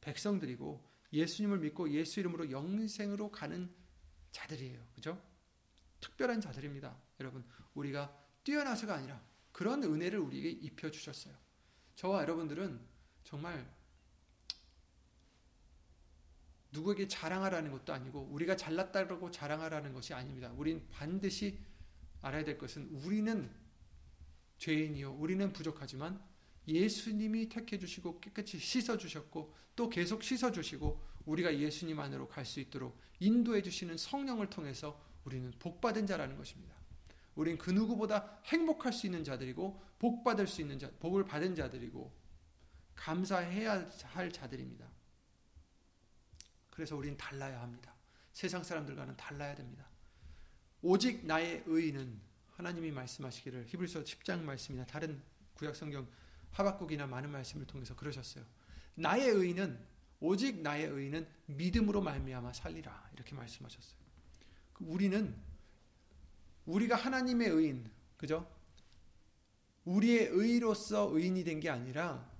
[0.00, 3.72] 백성들이고 예수님을 믿고 예수 이름으로 영생으로 가는
[4.32, 4.86] 자들이에요.
[4.94, 5.22] 그죠?
[6.00, 6.96] 특별한 자들입니다.
[7.20, 11.34] 여러분, 우리가 뛰어나서가 아니라 그런 은혜를 우리에게 입혀 주셨어요.
[11.94, 12.80] 저와 여러분들은
[13.22, 13.72] 정말
[16.72, 20.52] 누구에게 자랑하라는 것도 아니고 우리가 잘났다고 자랑하라는 것이 아닙니다.
[20.56, 21.60] 우린 반드시
[22.20, 23.50] 알아야 될 것은 우리는
[24.58, 25.12] 죄인이요.
[25.14, 26.20] 우리는 부족하지만
[26.66, 32.60] 예수님이 택해 주시고 깨끗이 씻어 주셨고 또 계속 씻어 주시고 우리가 예수님 안으로 갈 수
[32.60, 36.74] 있도록 인도해 주시는 성령을 통해서 우리는 복 받은 자라는 것입니다.
[37.34, 42.12] 우린 그 누구보다 행복할 수 있는 자들이고 복 받을 수 있는 자, 복을 받은 자들이고
[42.94, 44.88] 감사해야 할 자들입니다.
[46.70, 47.94] 그래서 우린 달라야 합니다.
[48.32, 49.88] 세상 사람들과는 달라야 됩니다.
[50.82, 55.22] 오직 나의 의는 하나님이 말씀하시기를 히브리서 10장 말씀이나 다른
[55.54, 56.06] 구약 성경
[56.54, 58.44] 하박국이나 많은 말씀을 통해서 그러셨어요.
[58.94, 59.78] 나의 의는
[60.20, 63.98] 오직 나의 의는 믿음으로 말미암아 살리라 이렇게 말씀하셨어요.
[64.80, 65.34] 우리는
[66.66, 68.50] 우리가 하나님의 의인, 그죠?
[69.84, 72.30] 우리의 의로서 의인이 된 게 아니라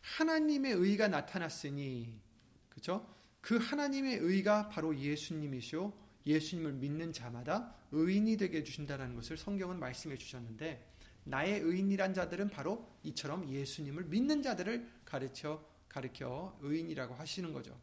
[0.00, 2.20] 하나님의 의가 나타났으니,
[2.68, 3.14] 그죠?
[3.40, 5.92] 그 하나님의 의가 바로 예수님이시오.
[6.26, 10.93] 예수님을 믿는 자마다 의인이 되게 해주신다는 것을 성경은 말씀해 주셨는데,
[11.24, 17.78] 나의 의인이란 자들은 바로 이처럼 예수님을 믿는 자들을 가르쳐, 가르쳐 의인이라고 하시는 거죠.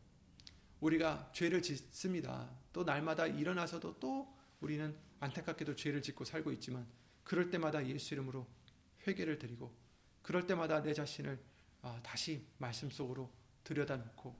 [0.79, 2.49] 우리가 죄를 짓습니다.
[2.73, 6.87] 또 날마다 일어나서도 또 우리는 안타깝게도 죄를 짓고 살고 있지만
[7.23, 8.47] 그럴 때마다 예수 이름으로
[9.07, 9.73] 회개를 드리고
[10.21, 11.39] 그럴 때마다 내 자신을
[11.83, 13.31] 아, 다시 말씀 속으로
[13.63, 14.35] 들여다놓고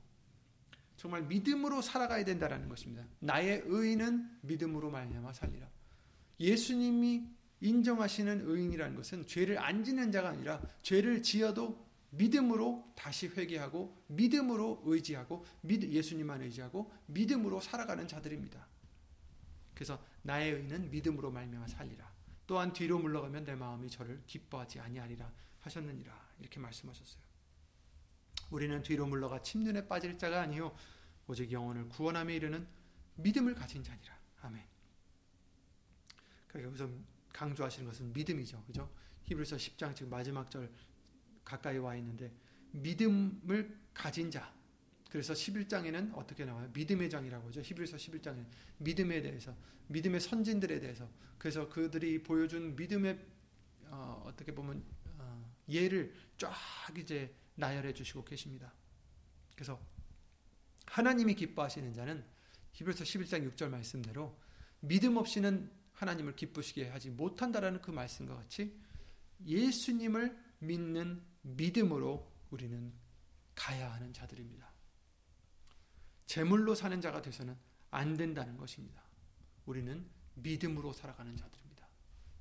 [0.98, 3.04] 정말 믿음으로 살아가야 된다라는 것입니다.
[3.20, 5.68] 나의 의인은 믿음으로 말미암아 살리라.
[6.40, 7.28] 예수님이
[7.62, 15.46] 인정하시는 의인이라는 것은 죄를 안 짓는 자가 아니라 죄를 지어도 믿음으로 다시 회개하고 믿음으로 의지하고
[15.64, 18.68] 예수님만 의지하고 믿음으로 살아가는 자들입니다.
[19.74, 22.12] 그래서 나의 의는 믿음으로 말미암아 살리라.
[22.46, 26.32] 또한 뒤로 물러가면 내 마음이 저를 기뻐하지 아니하리라 하셨느니라.
[26.40, 27.24] 이렇게 말씀하셨어요.
[28.50, 30.76] 우리는 뒤로 물러가 침륜에 빠질 자가 아니요
[31.28, 32.68] 오직 영혼을 구원함에 이르는
[33.16, 34.20] 믿음을 가진 자니라.
[34.42, 34.62] 아멘.
[36.48, 36.90] 그러니까 여기서
[37.34, 38.64] 강조하시는 것은 믿음이죠.
[38.66, 38.90] 그죠?
[39.24, 40.70] 히브리서 10장 지금 마지막 절
[41.44, 42.32] 가까이 와 있는데
[42.72, 44.54] 믿음을 가진 자
[45.10, 46.70] 그래서 11장에는 어떻게 나와요?
[46.74, 47.62] 믿음의 장이라고 하죠.
[47.62, 48.46] 히브리서 11장에
[48.78, 49.54] 믿음에 대해서
[49.88, 53.20] 믿음의 선진들에 대해서 그래서 그들이 보여준 믿음의
[53.88, 54.82] 어, 떻게 보면
[55.18, 56.54] 어, 예를 쫙
[56.98, 58.74] 이제 나열해 주시고 계십니다.
[59.54, 59.80] 그래서
[60.86, 62.24] 하나님이 기뻐하시는 자는
[62.72, 64.38] 히브리서 11장 6절 말씀대로
[64.80, 65.70] 믿음 없이는
[66.02, 68.76] 하나님을 기쁘시게 하지 못한다라는 그 말씀과 같이
[69.46, 72.92] 예수님을 믿는 믿음으로 우리는
[73.54, 74.68] 가야 하는 자들입니다.
[76.26, 77.56] 재물로 사는 자가 돼서는
[77.92, 79.04] 안 된다는 것입니다.
[79.68, 81.88] 우리는 믿음으로 살아가는 자들입니다.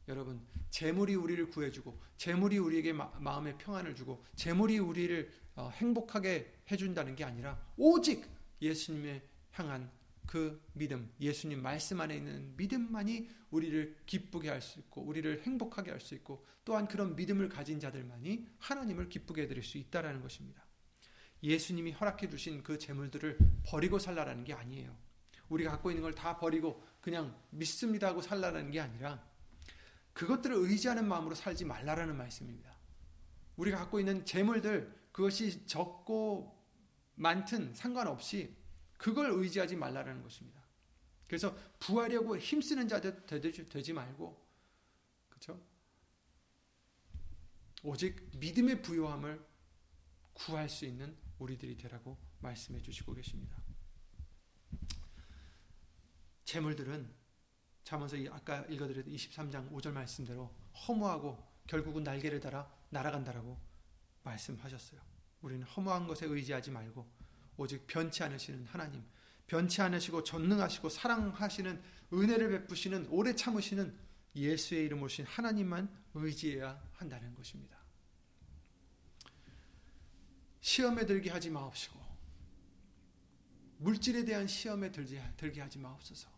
[0.09, 7.15] 여러분, 재물이 우리를 구해주고, 재물이 우리에게 마, 음의 평안을 주고, 재물이 우리를 어, 행복하게 해준다는
[7.15, 8.27] 게 아니라 오직
[8.63, 9.91] 예수님의 향한
[10.31, 15.99] 그 믿음, 예수님 말씀 안에 있는 믿음만이 우리를 기쁘게 할 수 있고, 우리를 행복하게 할
[15.99, 20.65] 수 있고, 또한 그런 믿음을 가진 자들만이 하나님을 기쁘게 해드릴 수 있다라는 것입니다.
[21.43, 24.97] 예수님이 허락해 주신 그 재물들을 버리고 살라라는 게 아니에요.
[25.49, 29.27] 우리가 갖고 있는 걸 다 버리고 그냥 믿습니다 하고 살라라는 게 아니라
[30.13, 32.79] 그것들을 의지하는 마음으로 살지 말라라는 말씀입니다.
[33.57, 36.57] 우리가 갖고 있는 재물들 그것이 적고
[37.17, 38.60] 많든 상관없이
[39.01, 40.61] 그걸 의지하지 말라라는 것입니다.
[41.27, 44.47] 그래서 부하려고 힘쓰는 자들 되지 말고
[45.31, 45.59] 그렇죠?
[47.83, 49.43] 오직 믿음의 부요함을
[50.35, 53.57] 구할 수 있는 우리들이 되라고 말씀해 주시고 계십니다.
[56.45, 57.11] 재물들은
[57.85, 60.55] 잠언서 아까 읽어드렸던 23장 5절 말씀대로
[60.87, 63.59] 허무하고 결국은 날개를 달아 날아간다라고
[64.25, 65.01] 말씀하셨어요.
[65.41, 67.30] 우리는 허무한 것에 의지하지 말고
[67.61, 69.05] 오직 변치 않으시는 하나님,
[69.47, 73.95] 변치 않으시고 전능하시고 사랑하시는 은혜를 베푸시는 오래 참으시는
[74.35, 77.79] 예수의 이름 오신 하나님만 의지해야 한다는 것입니다.
[80.63, 82.01] 시험에 들게 하지 마옵시고
[83.79, 86.29] 물질에 대한 시험에 들게, 들게 하지 마옵소서.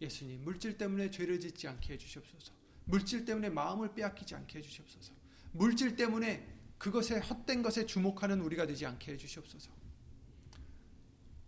[0.00, 2.52] 예수님, 물질 때문에 죄를 짓지 않게 해주시옵소서.
[2.86, 5.12] 물질 때문에 마음을 빼앗기지 않게 해주시옵소서.
[5.52, 6.46] 물질 때문에
[6.78, 9.79] 그것에 헛된 것에 주목하는 우리가 되지 않게 해주시옵소서.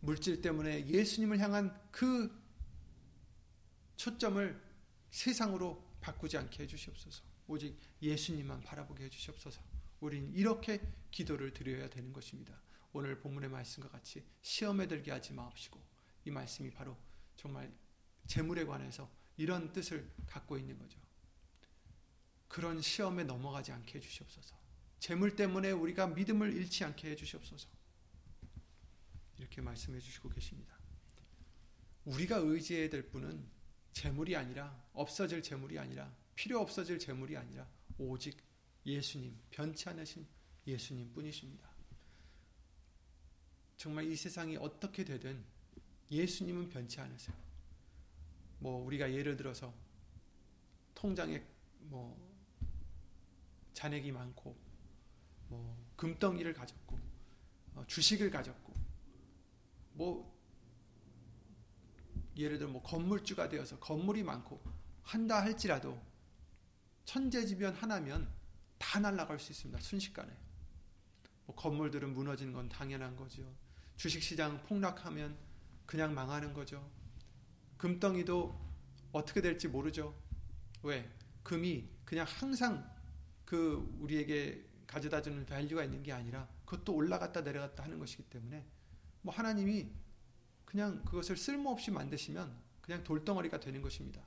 [0.02, 2.30] 물질 때문에 예수님을 향한 그
[3.96, 4.60] 초점을
[5.10, 7.22] 세상으로 바꾸지 않게 해주시옵소서.
[7.46, 9.62] 오직 예수님만 바라보게 해주시옵소서.
[10.00, 10.80] 우린 이렇게
[11.12, 12.60] 기도를 드려야 되는 것입니다.
[12.92, 15.80] 오늘 본문의 말씀과 같이 시험에 들게 하지 마옵시고
[16.24, 16.96] 이 말씀이 바로
[17.36, 17.72] 정말
[18.26, 20.98] 재물에 관해서 이런 뜻을 갖고 있는 거죠.
[22.48, 24.56] 그런 시험에 넘어가지 않게 해주시옵소서.
[24.98, 27.68] 재물 때문에 우리가 믿음을 잃지 않게 해주시옵소서.
[29.42, 30.78] 이렇게 말씀해 주시고 계십니다.
[32.04, 33.44] 우리가 의지해야 될 분은
[33.92, 38.40] 재물이 아니라 없어질 재물이 아니라 필요 없어질 재물이 아니라 오직
[38.86, 40.26] 예수님, 변치 않으신
[40.66, 41.68] 예수님 뿐이십니다.
[43.76, 45.44] 정말 이 세상이 어떻게 되든
[46.10, 47.36] 예수님은 변치 않으세요.
[48.60, 49.74] 뭐 우리가 예를 들어서
[50.94, 51.44] 통장에
[51.80, 52.16] 뭐
[53.74, 54.56] 잔액이 많고
[55.48, 56.98] 뭐 금덩이를 가졌고
[57.74, 58.81] 어, 주식을 가졌고
[59.94, 60.32] 뭐
[62.36, 64.62] 예를 들어 뭐 건물주가 되어서 건물이 많고
[65.02, 66.00] 한다 할지라도
[67.04, 68.28] 천재지변 하나면
[68.78, 69.80] 다 날아갈 수 있습니다.
[69.80, 70.32] 순식간에.
[71.46, 73.42] 뭐 건물들은 무너지는 건 당연한 거죠.
[73.96, 75.36] 주식시장 폭락하면
[75.86, 76.88] 그냥 망하는 거죠.
[77.76, 78.58] 금덩이도
[79.12, 80.14] 어떻게 될지 모르죠.
[80.82, 81.10] 왜?
[81.42, 82.88] 금이 그냥 항상
[83.44, 88.66] 그 우리에게 가져다 주는 value가 있는 게 아니라 그것도 올라갔다 내려갔다 하는 것이기 때문에
[89.22, 89.90] 뭐 하나님이
[90.64, 94.22] 그냥 그것을 쓸모없이 만드시면 그냥 돌덩어리가 되는 것입니다.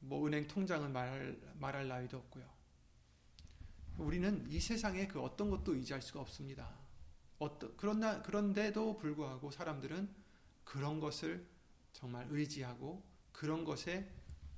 [0.00, 2.50] 뭐 은행 통장은 말, 말할 나위도 없고요.
[3.98, 6.76] 우리는 이 세상에 그 어떤 것도 의지할 수가 없습니다.
[7.38, 10.08] 어떤, 그러나, 그런데도 불구하고 사람들은
[10.64, 11.46] 그런 것을
[11.92, 14.10] 정말 의지하고 그런 것에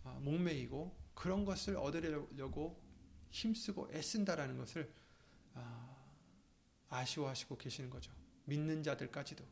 [0.05, 2.83] 어, 목매이고 그런 것을 얻으려고
[3.31, 4.93] 힘쓰고 애쓴다라는 것을
[6.89, 8.13] 아, 아쉬워하시고 계시는 거죠.
[8.45, 9.45] 믿는 자들까지도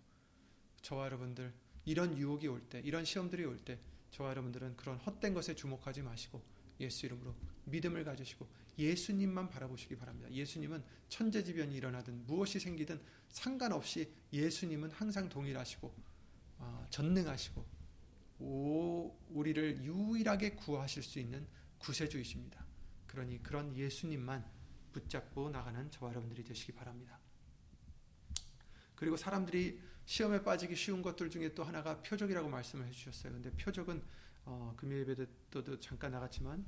[0.83, 1.53] 저와 여러분들
[1.85, 3.79] 이런 유혹이 올 때, 이런 시험들이 올 때
[4.13, 6.43] 저와 여러분들은 그런 헛된 것에 주목하지 마시고
[6.81, 8.47] 예수 이름으로 믿음을 가지시고
[8.79, 10.31] 예수님만 바라보시기 바랍니다.
[10.31, 15.95] 예수님은 천재지변이 일어나든 무엇이 생기든 상관없이 예수님은 항상 동일하시고
[16.59, 17.65] 어, 전능하시고
[18.41, 21.47] 오, 우리를 유일하게 구하실 수 있는
[21.79, 22.65] 구세주이십니다.
[23.07, 24.45] 그러니 그런 예수님만
[24.93, 27.19] 붙잡고 나가는 저와 여러분들이 되시기 바랍니다.
[29.03, 33.33] 그리고 사람들이 시험에 빠지기 쉬운 것들 중에 또 하나가 표적이라고 말씀을 해주셨어요.
[33.33, 34.01] 근데 표적은
[34.45, 36.65] 어, 금요 예배도 잠깐 나갔지만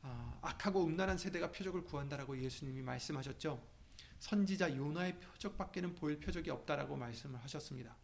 [0.00, 3.62] 어, 악하고 음란한 세대가 표적을 구한다라고 예수님이 말씀하셨죠.
[4.18, 7.94] 선지자 요나의 표적밖에는 보일 표적이 없다라고 말씀을 하셨습니다.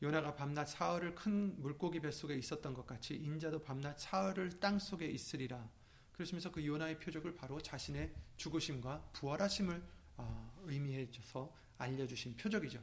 [0.00, 5.68] 요나가 밤낮 사흘을 큰 물고기 뱃속에 있었던 것 같이 인자도 밤낮 사흘을 땅 속에 있으리라.
[6.12, 10.03] 그러시면서 그 요나의 표적을 바로 자신의 죽으심과 부활하심을 어,
[10.64, 12.82] 의미해 줘서 알려주신 표적이죠.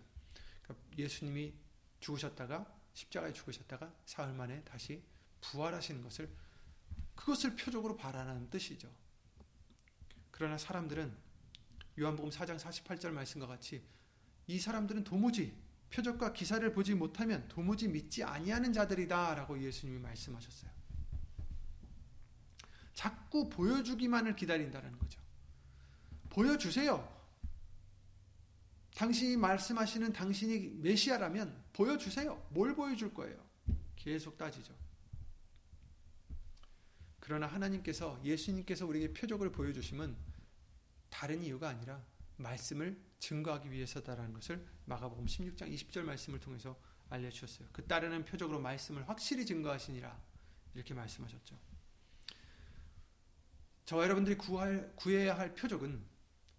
[0.97, 1.53] 예수님이
[1.99, 5.03] 죽으셨다가 십자가에 죽으셨다가 사흘 만에 다시
[5.41, 6.29] 부활하시는 것을
[7.15, 8.91] 그것을 표적으로 바라는 뜻이죠.
[10.31, 11.15] 그러나 사람들은
[11.99, 13.83] 요한복음 4장 48절 말씀과 같이
[14.47, 15.55] 이 사람들은 도무지
[15.91, 20.71] 표적과 기사를 보지 못하면 도무지 믿지 아니하는 자들이다라고 예수님이 말씀하셨어요.
[22.93, 25.19] 자꾸 보여주기만을 기다린다는 거죠.
[26.29, 27.20] 보여주세요.
[28.95, 32.45] 당신이 말씀하시는 당신이 메시아라면 보여주세요.
[32.49, 33.43] 뭘 보여줄 거예요?
[33.95, 34.75] 계속 따지죠.
[37.19, 40.15] 그러나 하나님께서 예수님께서 우리에게 표적을 보여주심은
[41.09, 42.03] 다른 이유가 아니라
[42.37, 46.77] 말씀을 증거하기 위해서다라는 것을 마가복음 16장 20절 말씀을 통해서
[47.09, 47.69] 알려주셨어요.
[47.71, 50.19] 그 따르는 표적으로 말씀을 확실히 증거하시니라
[50.73, 51.57] 이렇게 말씀하셨죠.
[53.85, 56.01] 저와 여러분들이 구할, 구해야 할 표적은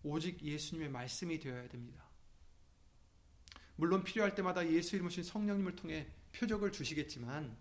[0.03, 2.05] 오직 예수님의 말씀이 되어야 됩니다.
[3.77, 7.57] 물론 필요할 때마다 예수 이름 오신 성령님을 통해 표적을 주시겠지만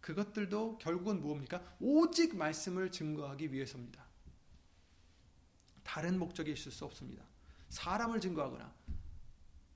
[0.00, 1.76] 그것들도 결국은 무엇입니까?
[1.80, 4.04] 오직 말씀을 증거하기 위해서입니다.
[5.84, 7.24] 다른 목적이 있을 수 없습니다.
[7.68, 8.74] 사람을 증거하거나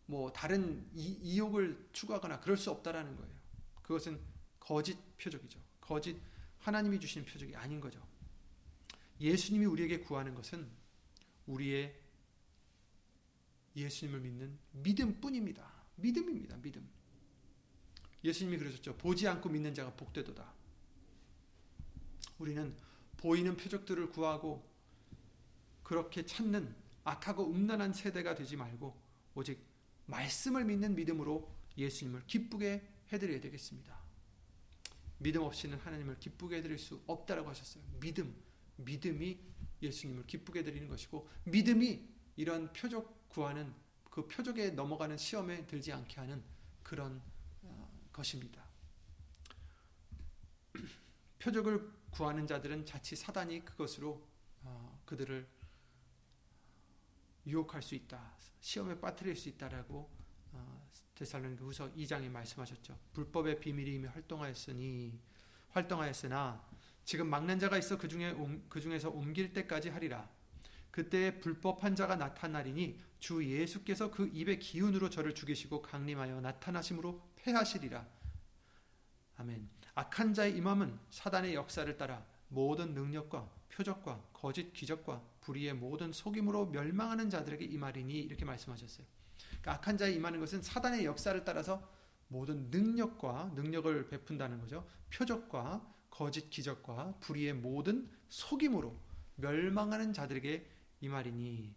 [0.06, 3.34] 뭐 다른 이, 욕을 추구하거나 그럴 수 없다라는 거예요.
[3.82, 4.20] 그것은
[4.58, 5.60] 거짓 표적이죠.
[5.80, 6.16] 거짓
[6.58, 8.04] 하나님이 주신 표적이 아닌 거죠.
[9.20, 10.68] 예수님이 우리에게 구하는 것은
[11.46, 11.94] 우리의
[13.76, 15.70] 예수님을 믿는 믿음뿐입니다.
[15.96, 16.56] 믿음입니다.
[16.56, 16.88] 믿음.
[18.24, 18.96] 예수님이 그러셨죠.
[18.96, 20.52] 보지 않고 믿는 자가 복되도다.
[22.38, 22.74] 우리는
[23.18, 24.68] 보이는 표적들을 구하고
[25.82, 29.00] 그렇게 찾는 악하고 음란한 세대가 되지 말고
[29.34, 29.64] 오직
[30.06, 33.96] 말씀을 믿는 믿음으로 예수님을 기쁘게 해드려야 되겠습니다.
[35.18, 37.82] 믿음 없이는 하나님을 기쁘게 해드릴 수 없다라고 하셨어요.
[38.00, 38.34] 믿음,
[38.76, 39.38] 믿음이
[39.82, 42.02] 예수님을 기쁘게 해드리는 것이고 믿음이
[42.36, 43.74] 이런 표적 구하는
[44.10, 46.42] 그 표적에 넘어가는 시험에 들지 않게 하는
[46.82, 47.22] 그런
[48.16, 48.64] 것입니다.
[51.38, 54.26] 표적을 구하는 자들은 자칫 사단이 그것으로
[54.62, 55.46] 어, 그들을
[57.46, 58.34] 유혹할 수 있다.
[58.60, 60.10] 시험에 빠뜨릴 수 있다라고
[60.52, 62.98] 어, 데살로니가 후서 2장에 말씀하셨죠.
[63.12, 65.20] 불법의 비밀이 이미 활동하였으니
[65.68, 66.66] 활동하였으나
[67.04, 68.34] 지금 막는 자가 있어 그 중에
[68.68, 70.28] 그 중에서 옮길 때까지 하리라.
[70.96, 78.08] 그때 불법한 자가 나타나리니 주 예수께서 그 입의 기운으로 저를 죽이시고 강림하여 나타나심으로 패하시리라.
[79.36, 79.68] 아멘.
[79.94, 87.28] 악한 자의 임함은 사단의 역사를 따라 모든 능력과 표적과 거짓 기적과 불의의 모든 속임으로 멸망하는
[87.28, 89.06] 자들에게 임하리니 이렇게 말씀하셨어요.
[89.48, 91.86] 그러니까 악한 자의 임하는 것은 사단의 역사를 따라서
[92.28, 94.88] 모든 능력과 능력을 베푼다는 거죠.
[95.12, 98.98] 표적과 거짓 기적과 불의의 모든 속임으로
[99.34, 101.74] 멸망하는 자들에게 이 말이니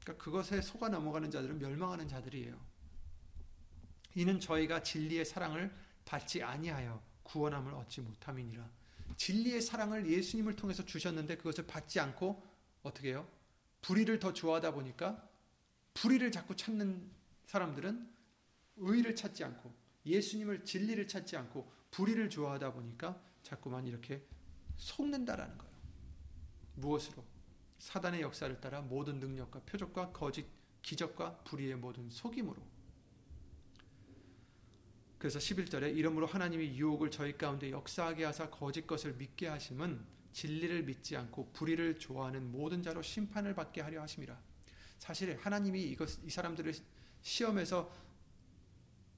[0.00, 2.58] 그러니까 그것에 속아 넘어가는 자들은 멸망하는 자들이에요.
[4.14, 5.74] 이는 저희가 진리의 사랑을
[6.04, 8.68] 받지 아니하여 구원함을 얻지 못함이니라.
[9.16, 12.42] 진리의 사랑을 예수님을 통해서 주셨는데 그것을 받지 않고
[12.82, 13.28] 어떻게 해요?
[13.80, 15.28] 불의를 더 좋아하다 보니까
[15.94, 17.10] 불의를 자꾸 찾는
[17.46, 18.10] 사람들은
[18.76, 19.72] 의를 찾지 않고
[20.06, 24.22] 예수님을 진리를 찾지 않고 불의를 좋아하다 보니까 자꾸만 이렇게
[24.78, 25.72] 속는다라는 거예요.
[26.76, 27.24] 무엇으로?
[27.82, 30.46] 사단의 역사를 따라 모든 능력과 표적과 거짓
[30.82, 32.62] 기적과 불의의 모든 속임으로
[35.18, 40.00] 그래서 11절에 이러므로 하나님이 유혹을 저희 가운데 역사하게 하사 거짓 것을 믿게 하심은
[40.32, 44.40] 진리를 믿지 않고 불의를 좋아하는 모든 자로 심판을 받게 하려 하심이라.
[45.00, 46.72] 사실 하나님이 이것 이 사람들을
[47.22, 47.92] 시험에서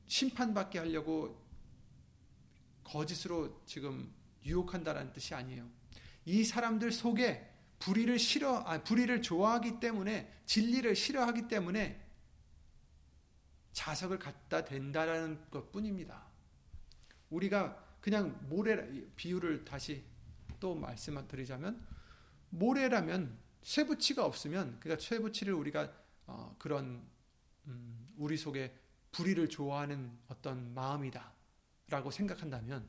[0.06, 1.38] 심판받게 하려고
[2.82, 4.10] 거짓으로 지금
[4.44, 5.68] 유혹한다라는 뜻이 아니에요.
[6.24, 7.53] 이 사람들 속에
[7.84, 12.02] 불의를 싫어, 아, 불의를 좋아하기 때문에 진리를 싫어하기 때문에
[13.74, 16.24] 자석을 갖다 댄다라는 것뿐입니다.
[17.28, 20.02] 우리가 그냥 모래 비유를 다시
[20.60, 21.86] 또 말씀드리자면
[22.48, 25.92] 모래라면 쇠붙이가 없으면 그러니까 쇠붙이를 우리가
[26.26, 27.06] 어, 그런
[27.66, 28.74] 음, 우리 속에
[29.12, 32.88] 불의를 좋아하는 어떤 마음이다라고 생각한다면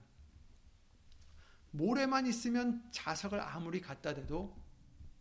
[1.71, 4.64] 모래만 있으면 자석을 아무리 갖다 대도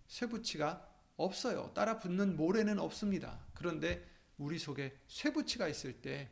[0.09, 1.73] 쇠붙이가 없어요.
[1.75, 3.39] 따라 붙는 모래는 없습니다.
[3.55, 4.07] 그런데
[4.39, 6.31] 우리 속에 쇠붙이가 있을 때,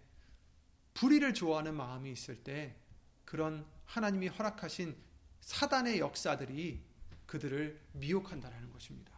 [0.94, 2.76] 불의를 좋아하는 마음이 있을 때,
[3.24, 4.96] 그런 하나님이 허락하신
[5.40, 6.82] 사단의 역사들이
[7.26, 9.12] 그들을 미혹한다는 것입니다.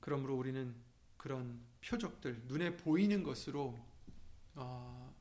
[0.00, 0.74] 그러므로 우리는
[1.16, 3.76] 그런 표적들, 눈에 보이는 것으로
[4.54, 5.14] 어,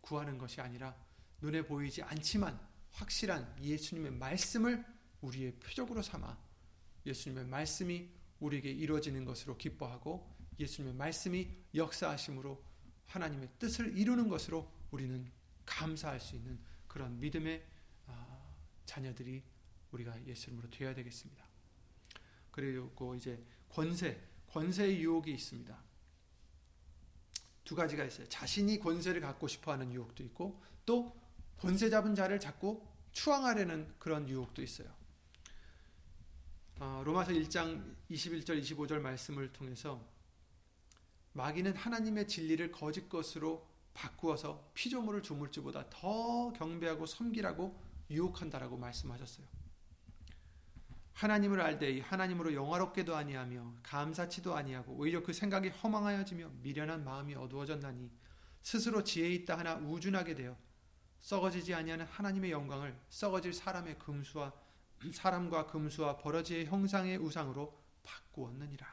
[0.00, 0.96] 구하는 것이 아니라
[1.40, 2.58] 눈에 보이지 않지만
[2.92, 4.84] 확실한 예수님의 말씀을
[5.20, 6.38] 우리의 표적으로 삼아
[7.06, 8.08] 예수님의 말씀이
[8.40, 12.62] 우리에게 이루어지는 것으로 기뻐하고 예수님의 말씀이 역사하심으로
[13.06, 15.30] 하나님의 뜻을 이루는 것으로 우리는
[15.64, 17.64] 감사할 수 있는 그런 믿음의
[18.06, 18.54] 아,
[18.86, 19.42] 자녀들이
[19.92, 21.44] 우리가 예수님으로 되어야 되겠습니다.
[22.50, 25.78] 그리고 이제 권세, 권세의 유혹이 있습니다.
[27.64, 28.26] 두 가지가 있어요.
[28.28, 31.14] 자신이 권세를 갖고 싶어 하는 유혹도 있고 또
[31.58, 34.97] 권세 잡은 자를 자꾸 추앙하려는 그런 유혹도 있어요.
[36.80, 40.00] 어, 로마서 1장 21절 25절 말씀을 통해서
[41.32, 47.76] 마귀는 하나님의 진리를 거짓 것으로 바꾸어서 피조물을 조물주보다 더 경배하고 섬기라고
[48.10, 49.44] 유혹한다라고 말씀하셨어요.
[51.14, 58.08] 하나님을 알되 하나님으로 영화롭게도 아니하며 감사치도 아니하고 오히려 그 생각이 허망하여지며 미련한 마음이 어두워졌나니
[58.62, 60.56] 스스로 지혜 있다 하나 우준하게 되어
[61.22, 64.52] 썩어지지 아니하는 하나님의 영광을 썩어질 사람의 금수와
[65.12, 68.86] 사람과 금수와 버러지의 형상의 우상으로 바꾸었느니라.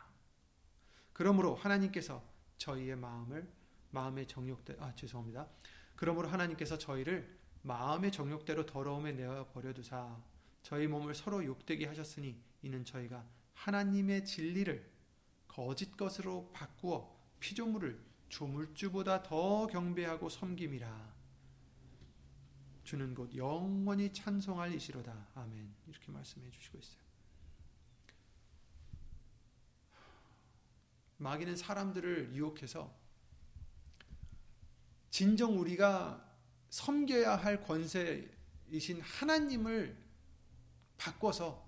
[1.13, 2.23] 그러므로 하나님께서
[2.57, 3.51] 저희의 마음을
[3.91, 5.47] 마음의 정욕대 아 죄송합니다.
[5.95, 10.21] 그러므로 하나님께서 저희를 마음의 정욕대로 더러움에 내어 버려 두사
[10.61, 14.91] 저희 몸을 서로 욕되게 하셨으니 이는 저희가 하나님의 진리를
[15.47, 21.14] 거짓 것으로 바꾸어 피조물을 조물주보다 더 경배하고 섬김이라.
[22.85, 25.27] 주는 곧 영원히 찬송할 이시로다.
[25.33, 25.73] 아멘.
[25.87, 27.03] 이렇게 말씀해 주시고 있어요.
[31.17, 32.93] 마귀는 사람들을 유혹해서
[35.09, 36.23] 진정 우리가
[36.69, 39.97] 섬겨야 할 권세이신 하나님을
[40.97, 41.65] 바꿔서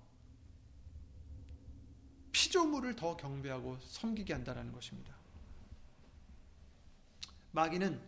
[2.32, 5.16] 피조물을 더 경배하고 섬기게 한다는 것입니다.
[7.54, 8.00] 마귀는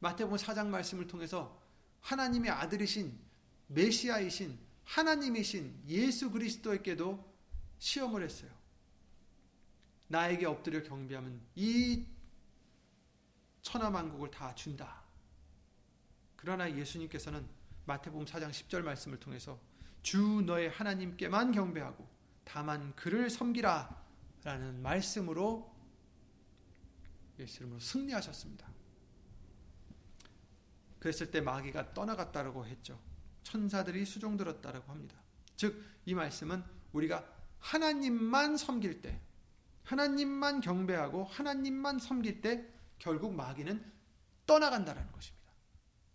[0.00, 1.65] 마태복음 4장 말씀을 통해서
[2.06, 3.18] 하나님의 아들이신
[3.66, 7.34] 메시아이신 하나님이신 예수 그리스도에게도
[7.78, 8.50] 시험을 했어요.
[10.06, 12.06] 나에게 엎드려 경배하면 이
[13.62, 15.02] 천하만국을 다 준다.
[16.36, 17.44] 그러나 예수님께서는
[17.86, 19.58] 마태복음 4장 10절 말씀을 통해서
[20.02, 22.08] 주 너의 하나님께만 경배하고
[22.44, 24.04] 다만 그를 섬기라
[24.44, 25.74] 라는 말씀으로
[27.40, 28.75] 예수 이름으로 승리하셨습니다.
[30.98, 32.98] 그랬을 때 마귀가 떠나갔다고 했죠.
[33.42, 35.16] 천사들이 수종 들었다고 합니다.
[35.56, 37.28] 즉 이 말씀은 우리가
[37.58, 39.20] 하나님만 섬길 때
[39.82, 42.66] 하나님만 경배하고 하나님만 섬길 때
[42.98, 43.84] 결국 마귀는
[44.46, 45.52] 떠나간다는 것입니다.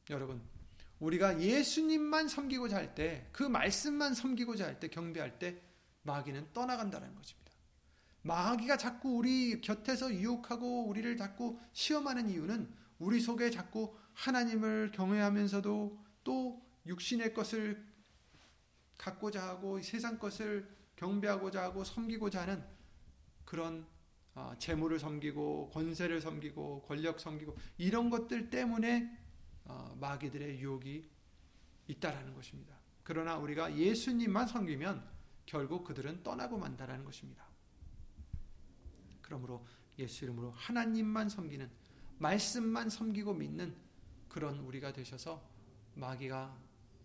[0.09, 0.41] 여러분
[0.99, 5.59] 우리가 예수님만 섬기고자 할 때, 그 말씀만 섬기고자 할 때, 경배할 때,
[6.03, 7.51] 마귀는 떠나간다는 것입니다.
[8.21, 16.61] 마귀가 자꾸 우리 곁에서 유혹하고 우리를 자꾸 시험하는 이유는 우리 속에 자꾸 하나님을 경외하면서도 또
[16.86, 17.84] 육신의 것을
[18.97, 22.63] 갖고자 하고 세상 것을 경배하고자 하고 섬기고자 하는
[23.45, 23.88] 그런
[24.36, 29.17] 아, 재물을 섬기고 권세를 섬기고 권력 섬기고 이런 것들 때문에
[29.65, 31.09] 어, 마귀들의 유혹이
[31.88, 32.76] 있다라는 것입니다.
[33.03, 35.03] 그러나 우리가 예수님만 섬기면
[35.47, 37.43] 결국 그들은 떠나고 만다라는 것입니다.
[39.22, 39.65] 그러므로
[39.97, 41.69] 예수 이름으로 하나님만 섬기는
[42.19, 43.76] 말씀만 섬기고 믿는
[44.32, 45.45] 그런 우리가 되셔서
[45.95, 46.57] 마귀가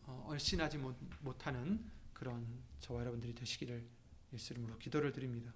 [0.05, 0.79] 어, 얼씬하지
[1.21, 2.47] 못하는 그런
[2.79, 3.85] 저와 여러분들이 되시기를
[4.33, 5.53] 예수 이름으로 기도를 드립니다.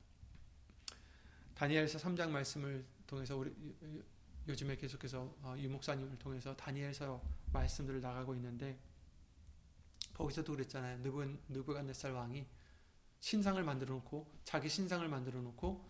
[1.54, 3.54] 다니엘서 3장 말씀을 통해서 우리
[4.48, 8.76] 요즘에 계속해서 어, 유 목사님을 통해서 다니엘서 말씀들을 나가고 있는데
[10.14, 10.98] 거기서도 그랬잖아요.
[11.48, 12.48] 느부갓네살 왕이
[13.20, 15.88] 신상을 만들어 놓고 자기 신상을 만들어 놓고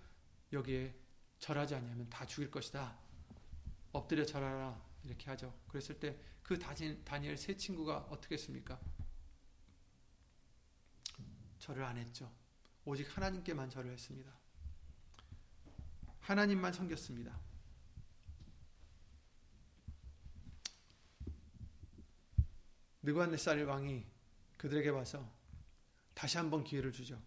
[0.52, 0.94] 여기에
[1.38, 2.98] 절하지 않으면 다 죽일 것이다.
[3.92, 5.54] 엎드려 절하라 이렇게 하죠.
[5.68, 8.80] 그랬을 때 그 다니엘 세 친구가 어떻게 했습니까?
[11.60, 12.28] 절을 안 했죠.
[12.84, 14.32] 오직 하나님께만 절을 했습니다.
[16.18, 17.38] 하나님만 섬겼습니다.
[23.02, 24.04] 느부갓네살 왕이
[24.56, 25.32] 그들에게 와서
[26.14, 27.22] 다시 한번 기회를 주죠.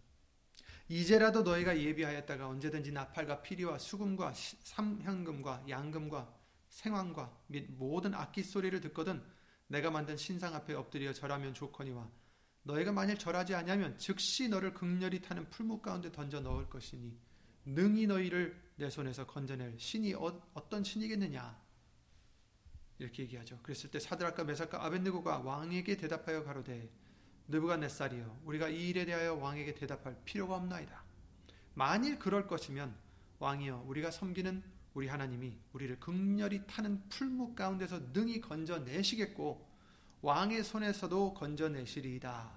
[0.90, 6.43] 이제라도 너희가 예비하였다가 언제든지 나팔과 피리와 수금과 삼향금과 양금과
[6.74, 9.24] 생황과 및 모든 악기 소리를 듣거든
[9.68, 12.10] 내가 만든 신상 앞에 엎드려 절하면 좋거니와
[12.64, 17.16] 너희가 만일 절하지 아니하면 즉시 너를 극렬히 타는 풀무 가운데 던져 넣을 것이니
[17.66, 21.62] 능히 너희를 내 손에서 건져낼 신이 어, 어떤 신이겠느냐
[22.98, 23.60] 이렇게 얘기하죠.
[23.62, 26.90] 그랬을 때 사드락과 메삭과 아벤느고가 왕에게 대답하여 가로되
[27.50, 31.04] 느부갓네살이여 우리가 이 일에 대하여 왕에게 대답할 필요가 없나이다.
[31.76, 32.96] 만일 그럴 것이면
[33.40, 39.68] 왕이여 우리가 섬기는 우리 하나님이 우리를 극렬히 타는 풀무 가운데서 능히 건져내시겠고
[40.22, 42.52] 왕의 손에서도 건져내시리이다.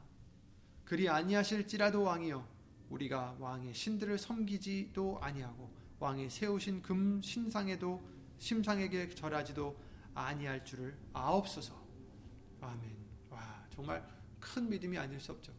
[0.84, 2.47] 그리 아니하실지라도 왕이여
[2.91, 8.07] 우리가 왕의 신들을 섬기지도 아니하고 왕이 세우신 금 신상에도
[8.39, 9.76] 심상에게 절하지도
[10.14, 11.74] 아니할 줄을 아옵소서.
[12.61, 12.97] 아멘.
[13.30, 14.07] 와, 정말
[14.39, 15.53] 큰 믿음이 아닐 수 없죠.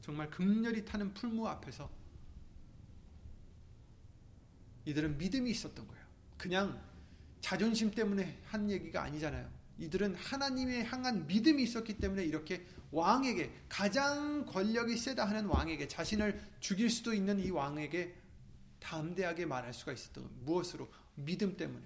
[0.00, 1.90] 정말 극렬히 타는 풀무 앞에서
[4.84, 6.02] 이들은 믿음이 있었던 거예요.
[6.36, 6.82] 그냥
[7.40, 9.48] 자존심 때문에 한 얘기가 아니잖아요.
[9.78, 16.90] 이들은 하나님의 향한 믿음이 있었기 때문에 이렇게 왕에게 가장 권력이 세다 하는 왕에게 자신을 죽일
[16.90, 18.14] 수도 있는 이 왕에게
[18.80, 21.84] 담대하게 말할 수가 있었던 무엇으로 믿음 때문에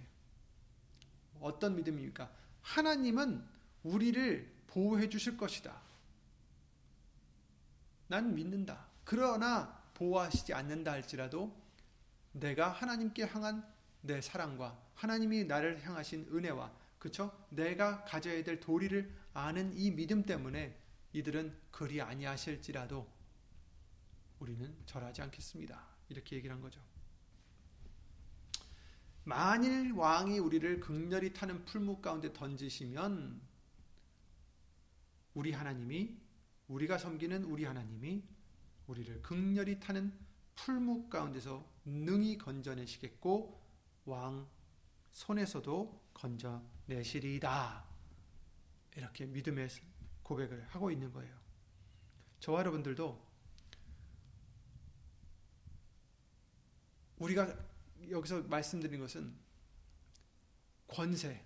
[1.40, 2.30] 어떤 믿음입니까?
[2.62, 3.44] 하나님은
[3.84, 5.80] 우리를 보호해 주실 것이다.
[8.08, 8.86] 난 믿는다.
[9.04, 11.54] 그러나 보호하시지 않는다 할지라도
[12.40, 13.66] 내가 하나님께 향한
[14.02, 17.46] 내 사랑과 하나님이 나를 향하신 은혜와 그쵸?
[17.50, 20.78] 내가 가져야 될 도리를 아는 이 믿음 때문에
[21.12, 23.06] 이들은 그리 아니하실지라도
[24.38, 25.82] 우리는 절하지 않겠습니다.
[26.08, 26.80] 이렇게 얘기를 한 거죠.
[29.24, 33.40] 만일 왕이 우리를 극렬히 타는 풀무 가운데 던지시면
[35.34, 36.16] 우리 하나님이
[36.68, 38.22] 우리가 섬기는 우리 하나님이
[38.86, 40.12] 우리를 극렬히 타는
[40.54, 43.62] 풀무 가운데서 능히 건져내시겠고
[44.04, 44.48] 왕
[45.12, 47.84] 손에서도 건져내시리이다.
[48.96, 49.68] 이렇게 믿음의
[50.22, 51.34] 고백을 하고 있는 거예요.
[52.40, 53.24] 저와 여러분들도
[57.18, 57.56] 우리가
[58.10, 59.34] 여기서 말씀드린 것은
[60.86, 61.44] 권세,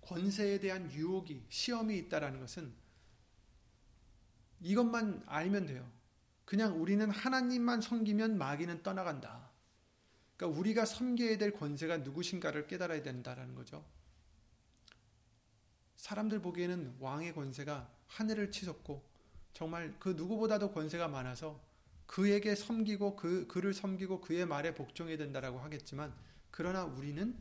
[0.00, 2.74] 권세에 대한 유혹이, 시험이 있다라는 것은
[4.60, 5.90] 이것만 알면 돼요.
[6.52, 9.48] 그냥 우리는 하나님만 섬기면 마귀는 떠나간다.
[10.36, 13.82] 그러니까 우리가 섬겨야 될 권세가 누구신가를 깨달아야 된다라는 거죠.
[15.96, 19.02] 사람들 보기에는 왕의 권세가 하늘을 치솟고
[19.54, 21.58] 정말 그 누구보다도 권세가 많아서
[22.04, 26.12] 그에게 섬기고 그 그를 섬기고 그의 말에 복종해야 된다라고 하겠지만
[26.50, 27.34] 그러나 우리는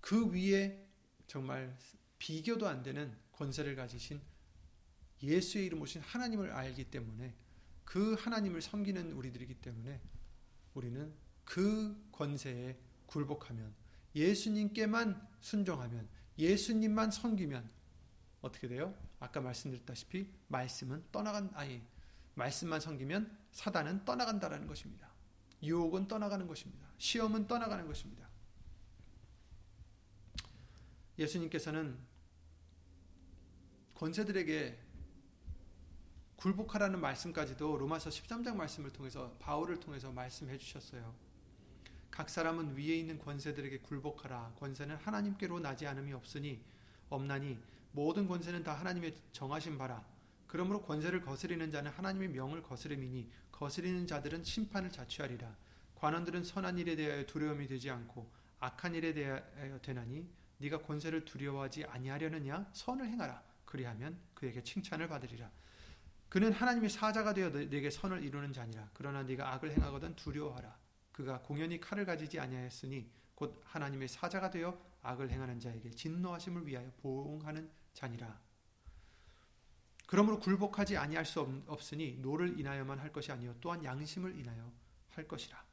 [0.00, 0.88] 그 위에
[1.26, 1.76] 정말
[2.18, 4.22] 비교도 안 되는 권세를 가지신
[5.22, 7.43] 예수의 이름 오신 하나님을 알기 때문에
[7.84, 10.00] 그 하나님을 섬기는 우리들이기 때문에
[10.74, 11.14] 우리는
[11.44, 13.74] 그 권세에 굴복하면
[14.14, 16.08] 예수님께만 순종하면
[16.38, 17.70] 예수님만 섬기면
[18.40, 18.94] 어떻게 돼요?
[19.20, 21.82] 아까 말씀드렸다시피 말씀은 떠나간 아니
[22.34, 25.12] 말씀만 섬기면 사단은 떠나간다라는 것입니다.
[25.62, 26.88] 유혹은 떠나가는 것입니다.
[26.98, 28.28] 시험은 떠나가는 것입니다.
[31.18, 31.96] 예수님께서는
[33.94, 34.83] 권세들에게
[36.36, 41.14] 굴복하라는 말씀까지도 로마서 13장 말씀을 통해서 바울을 통해서 말씀해 주셨어요.
[42.10, 44.54] 각 사람은 위에 있는 권세들에게 굴복하라.
[44.58, 46.62] 권세는 하나님께로 나지 않음이 없으니
[47.08, 47.58] 없나니
[47.92, 50.04] 모든 권세는 다 하나님의 정하신 바라.
[50.46, 55.56] 그러므로 권세를 거스리는 자는 하나님의 명을 거스름이니 거스리는 자들은 심판을 자취하리라.
[55.96, 58.30] 관원들은 선한 일에 대하여 두려움이 되지 않고
[58.60, 60.28] 악한 일에 대하여 되나니
[60.58, 63.42] 네가 권세를 두려워하지 아니하려느냐 선을 행하라.
[63.64, 65.50] 그리하면 그에게 칭찬을 받으리라.
[66.34, 68.90] 그는 하나님의 사자가 되어 네게 선을 이루는 자니라.
[68.92, 70.76] 그러나 네가 악을 행하거든 두려워하라.
[71.12, 77.70] 그가 공연히 칼을 가지지 아니하였으니 곧 하나님의 사자가 되어 악을 행하는 자에게 진노하심을 위하여 보응하는
[77.92, 78.40] 자니라.
[80.08, 84.72] 그러므로 굴복하지 아니할 수 없으니 노를 인하여만 할 것이 아니요 또한 양심을 인하여
[85.10, 85.64] 할 것이라.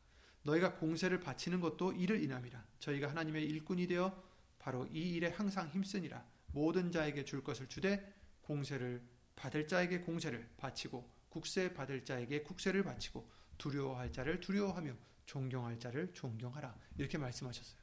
[0.43, 2.63] 너희가 공세를 바치는 것도 이를 인함이라.
[2.77, 4.15] 저희가 하나님의 일꾼이 되어
[4.59, 6.23] 바로 이 일에 항상 힘쓰니라.
[6.53, 9.01] 모든 자에게 줄 것을 주되 공세를
[9.41, 13.27] 받을 자에게 공세를 바치고 국세 받을 자에게 국세를 바치고
[13.57, 14.93] 두려워할 자를 두려워하며
[15.25, 16.77] 존경할 자를 존경하라.
[16.99, 17.81] 이렇게 말씀하셨어요.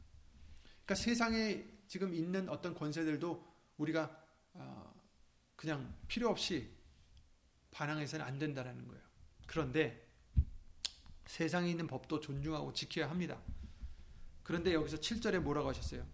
[0.85, 3.45] 그러니까 세상에 지금 있는 어떤 권세들도
[3.79, 4.95] 우리가 어,
[5.57, 6.71] 그냥 필요 없이
[7.73, 9.03] 반항해서는 안 된다라는 거예요.
[9.49, 10.07] 그런데
[11.27, 13.43] 세상에 있는 법도 존중하고 지켜야 합니다.
[14.45, 16.07] 그런데 여기서 7절에 뭐라고 하셨어요?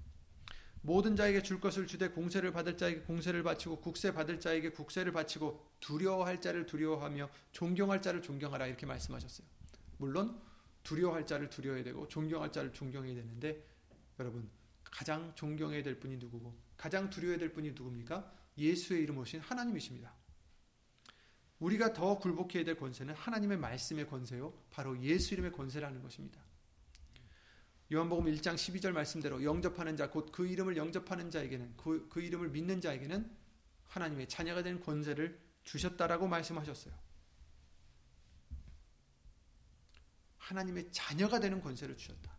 [0.86, 5.58] 모든 자에게 줄 것을 주되 공세를 받을 자에게 공세를 바치고 국세 받을 자에게 국세를 바치고
[5.80, 9.46] 두려워할 자를 두려워하며 존경할 자를 존경하라 이렇게 말씀하셨어요.
[9.96, 10.38] 물론
[10.82, 13.66] 두려워할 자를 두려워해야 되고 존경할 자를 존경해야 되는데
[14.18, 14.50] 여러분
[14.84, 18.30] 가장 존경해야 될 분이 누구고 가장 두려워해야 될 분이 누굽니까?
[18.58, 20.12] 예수의 이름 오신 하나님이십니다.
[21.60, 24.52] 우리가 더 굴복해야 될 권세는 하나님의 말씀의 권세요.
[24.70, 26.42] 바로 예수 이름의 권세라는 것입니다.
[27.92, 32.80] 요한복음 1장 12절 말씀대로 영접하는 자, 곧 그 이름을 영접하는 자에게는, 그, 그 이름을 믿는
[32.80, 33.30] 자에게는
[33.88, 36.94] 하나님의 자녀가 된 권세를 주셨다라고 말씀하셨어요.
[40.38, 42.34] 하나님의 자녀가 되는 권세를 주셨다.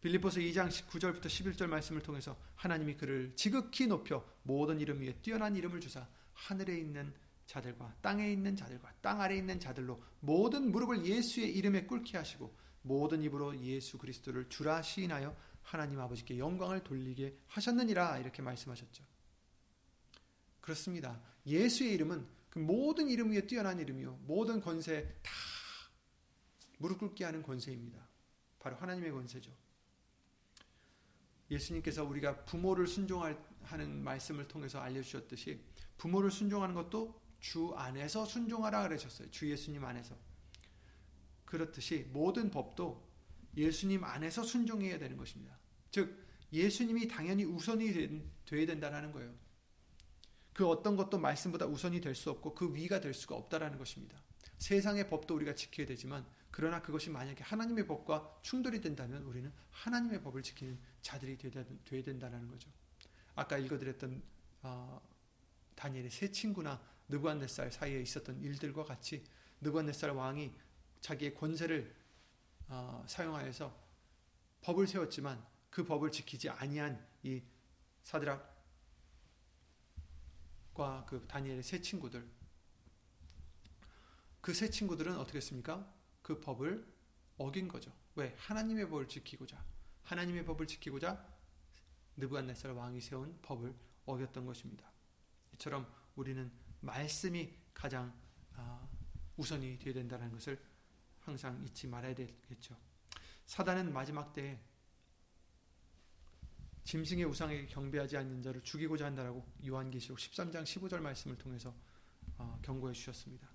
[0.00, 5.80] 빌리포스 2장 9절부터 11절 말씀을 통해서 하나님이 그를 지극히 높여 모든 이름 위에 뛰어난 이름을
[5.80, 7.14] 주사 하늘에 있는
[7.46, 13.22] 자들과 땅에 있는 자들과 땅 아래에 있는 자들로 모든 무릎을 예수의 이름에 꿇게 하시고 모든
[13.22, 19.04] 입으로 예수 그리스도를 주라 시인하여 하나님 아버지께 영광을 돌리게 하셨느니라 이렇게 말씀하셨죠.
[20.60, 21.20] 그렇습니다.
[21.46, 25.32] 예수의 이름은 그 모든 이름 위에 뛰어난 이름이요 모든 권세 다
[26.78, 28.06] 무릎 꿇게 하는 권세입니다.
[28.58, 29.52] 바로 하나님의 권세죠.
[31.50, 35.60] 예수님께서 우리가 부모를 순종하는 말씀을 통해서 알려주셨듯이
[35.98, 39.30] 부모를 순종하는 것도 주 안에서 순종하라 그러셨어요.
[39.30, 40.16] 주 예수님 안에서.
[41.52, 43.06] 그렇듯이 모든 법도
[43.58, 45.58] 예수님 안에서 순종해야 되는 것입니다.
[45.90, 47.92] 즉 예수님이 당연히 우선이
[48.46, 49.34] 되어야 된다는 거예요.
[50.54, 54.16] 그 어떤 것도 말씀보다 우선이 될 수 없고 그 위가 될 수가 없다라는 것입니다.
[54.56, 60.42] 세상의 법도 우리가 지켜야 되지만 그러나 그것이 만약에 하나님의 법과 충돌이 된다면 우리는 하나님의 법을
[60.42, 62.70] 지키는 자들이 되어야 된다는 거죠.
[63.34, 64.22] 아까 읽어드렸던
[64.62, 65.02] 어,
[65.74, 69.22] 다니엘의 세 친구나 느부갓네살 사이에 있었던 일들과 같이
[69.60, 70.50] 느부갓네살 왕이
[71.02, 71.94] 자기의 권세를
[72.68, 73.76] 어, 사용하여서
[74.62, 77.42] 법을 세웠지만 그 법을 지키지 아니한 이
[78.02, 78.46] 사드락과
[81.06, 82.26] 그 다니엘의 세 친구들
[84.40, 85.88] 그 세 친구들은 어떻게 했습니까?
[86.22, 86.84] 그 법을
[87.36, 87.92] 어긴 거죠.
[88.14, 88.34] 왜?
[88.38, 89.64] 하나님의 법을 지키고자
[90.02, 91.24] 하나님의 법을 지키고자
[92.16, 93.74] 느부갓네살 왕이 세운 법을
[94.04, 94.90] 어겼던 것입니다.
[95.54, 95.86] 이처럼
[96.16, 96.50] 우리는
[96.80, 98.12] 말씀이 가장
[98.54, 98.86] 아,
[99.36, 100.60] 우선이 되어야 된다는 것을
[101.24, 102.76] 항상 잊지 말아야 되겠죠.
[103.46, 104.58] 사단은 마지막 때에
[106.84, 111.74] 짐승의 우상에게 경배하지 않는 자를 죽이고자 한다라고 요한계시록 13장 15절 말씀을 통해서
[112.38, 113.48] 어, 경고해 주셨습니다.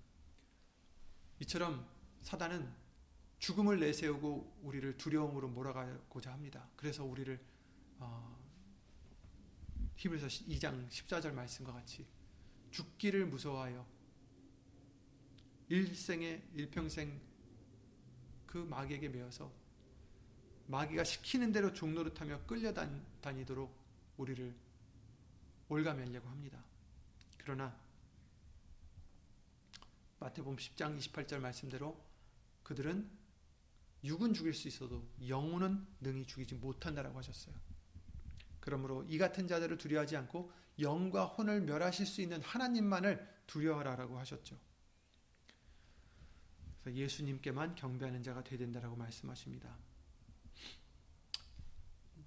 [1.41, 1.87] 이처럼
[2.21, 2.73] 사단은
[3.39, 6.69] 죽음을 내세우고 우리를 두려움으로 몰아가고자 합니다.
[6.75, 7.39] 그래서 우리를
[7.99, 8.37] 어,
[9.97, 12.07] 히브리서 2장 14절 말씀과 같이
[12.71, 13.85] 죽기를 무서워하여
[15.69, 17.19] 일생에 일평생
[18.47, 19.51] 그 마귀에게 매어서
[20.67, 23.73] 마귀가 시키는 대로 종노릇하며 끌려다니도록
[24.17, 24.53] 우리를
[25.69, 26.63] 올가매려고 합니다.
[27.37, 27.77] 그러나
[30.19, 32.01] 마태복음 10장 28절 말씀대로
[32.63, 33.09] 그들은
[34.03, 37.55] 육은 죽일 수 있어도 영혼은 능히 죽이지 못한다라고 하셨어요.
[38.59, 44.57] 그러므로 이 같은 자들을 두려워하지 않고 영과 혼을 멸하실 수 있는 하나님만을 두려워하라고 하셨죠.
[46.87, 49.75] 그래서 예수님께만 경배하는 자가 되야 된다라고 말씀하십니다.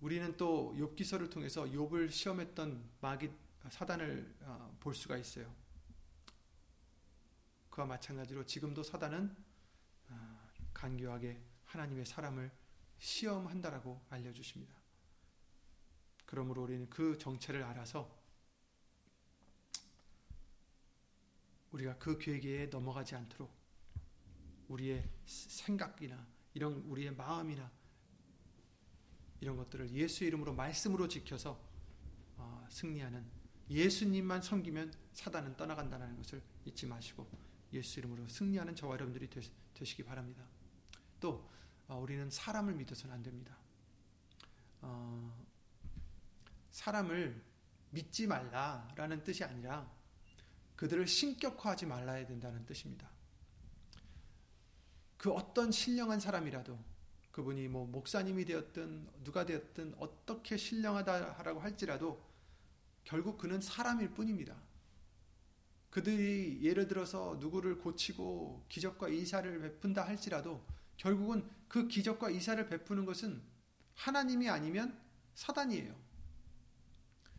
[0.03, 3.31] 우리는 또 욥기서를 통해서 욥을 시험했던 마귀
[3.71, 5.51] 사단을 어, 볼 수가 있어요.
[7.71, 9.35] 그와 마찬가지로 지금도 사단은
[10.11, 12.51] 어, 간교하게 하나님의 사람을
[12.99, 14.75] 시험한다라고 알려주십니다.
[16.27, 18.15] 그러므로 우리는 그 정체를 알아서
[21.73, 23.60] 우리가 그 계기에 넘어가지 않도록
[24.71, 27.71] 우리의 생각이나 이런 우리의 마음이나
[29.41, 31.61] 이런 것들을 예수 이름으로 말씀으로 지켜서
[32.37, 33.25] 어, 승리하는
[33.69, 37.29] 예수님만 섬기면 사단은 떠나간다는 것을 잊지 마시고
[37.73, 39.41] 예수 이름으로 승리하는 저와 여러분들이 되,
[39.85, 40.45] 시기 바랍니다.
[41.21, 41.49] 또
[41.89, 43.57] 어, 우리는 사람을 믿어서는 안 됩니다.
[44.83, 45.47] 어,
[46.71, 47.43] 사람을
[47.91, 49.91] 믿지 말라라는 뜻이 아니라
[50.77, 53.10] 그들을 신격화하지 말라야 된다는 뜻입니다.
[55.21, 56.79] 그 어떤 신령한 사람이라도
[57.31, 62.25] 그분이 뭐 목사님이 되었든 누가 되었든 어떻게 신령하다라고 할지라도
[63.05, 64.57] 결국 그는 사람일 뿐입니다.
[65.91, 70.65] 그들이 예를 들어서 누구를 고치고 기적과 이사를 베푼다 할지라도
[70.97, 73.43] 결국은 그 기적과 이사를 베푸는 것은
[73.97, 74.99] 하나님이 아니면
[75.35, 75.95] 사단이에요.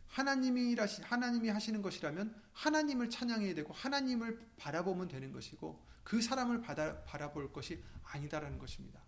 [0.06, 7.82] 하나님이 하시는 것이라면 하나님을 찬양해야 되고 하나님을 바라보면 되는 것이고 그 사람을 받아, 바라볼 것이
[8.04, 9.00] 아니다라는 것입니다.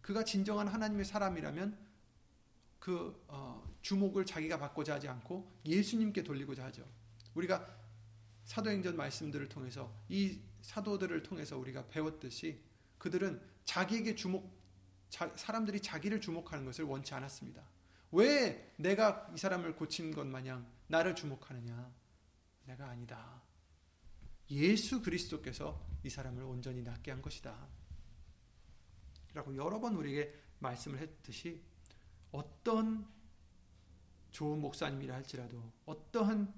[0.00, 1.78] 그가 진정한 하나님의 사람이라면
[2.78, 6.86] 그 어, 주목을 자기가 받고자 하지 않고 예수님께 돌리고자 하죠.
[7.34, 7.66] 우리가
[8.44, 12.60] 사도행전 말씀들을 통해서 이 사도들을 통해서 우리가 배웠듯이
[12.98, 14.52] 그들은 자기에게 주목
[15.08, 17.62] 자, 사람들이 자기를 주목하는 것을 원치 않았습니다.
[18.12, 21.92] 왜 내가 이 사람을 고친 것 마냥 나를 주목하느냐?
[22.66, 23.43] 내가 아니다.
[24.50, 27.68] 예수 그리스도께서 이 사람을 온전히 낫게 한 것이다.
[29.32, 31.62] 라고 여러 번 우리에게 말씀을 했듯이
[32.30, 33.06] 어떤
[34.30, 36.52] 좋은 목사님이라 할지라도 어떠한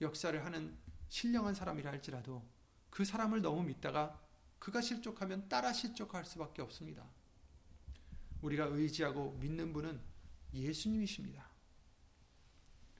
[0.00, 0.76] 역사를 하는
[1.08, 2.44] 신령한 사람이라 할지라도
[2.88, 4.20] 그 사람을 너무 믿다가
[4.58, 7.08] 그가 실족하면 따라 실족할 수밖에 없습니다.
[8.42, 10.00] 우리가 의지하고 믿는 분은
[10.52, 11.48] 예수님이십니다.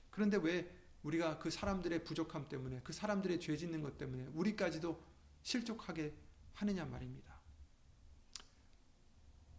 [0.09, 0.69] 그런데 왜
[1.03, 5.03] 우리가 그 사람들의 부족함 때문에 그 사람들의 죄 짓는 것 때문에 우리까지도
[5.41, 6.13] 실족하게
[6.53, 7.41] 하느냐 말입니다.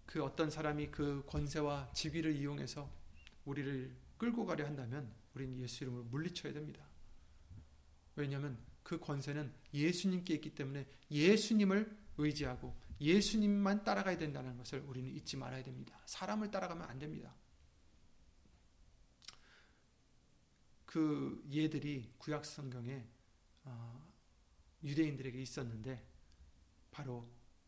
[0.07, 2.91] 그 어떤 사람이 그 권세와 지위를 이용해서
[3.45, 6.87] 우리를 끌고 가려 한다면 우리는 예수 이름으로 물리쳐야 됩니다.
[8.15, 15.63] 왜냐하면 그 권세는 예수님께 있기 때문에 예수님을 의지하고 예수님만 따라가야 된다는 것을 우리는 잊지 말아야
[15.63, 15.99] 됩니다.
[16.05, 17.35] 사람을 따라가면 안 됩니다.
[20.93, 23.03] 그 예들이 구약 성경에
[23.65, 24.07] 어,
[24.85, 26.07] 유대인들에게 있었는데
[26.91, 27.27] 바로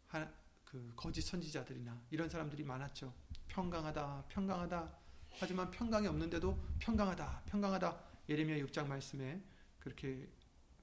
[0.09, 0.31] 하,
[0.62, 3.14] 그 거짓 선지자들이나 이런 사람들이 많았죠.
[3.49, 4.99] 평강하다, 평강하다.
[5.39, 8.05] 하지만 평강이 없는데도 평강하다, 평강하다.
[8.29, 9.43] 예레미야 6장 말씀에
[9.79, 10.29] 그렇게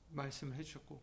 [0.09, 0.99] 말씀을 해주셨고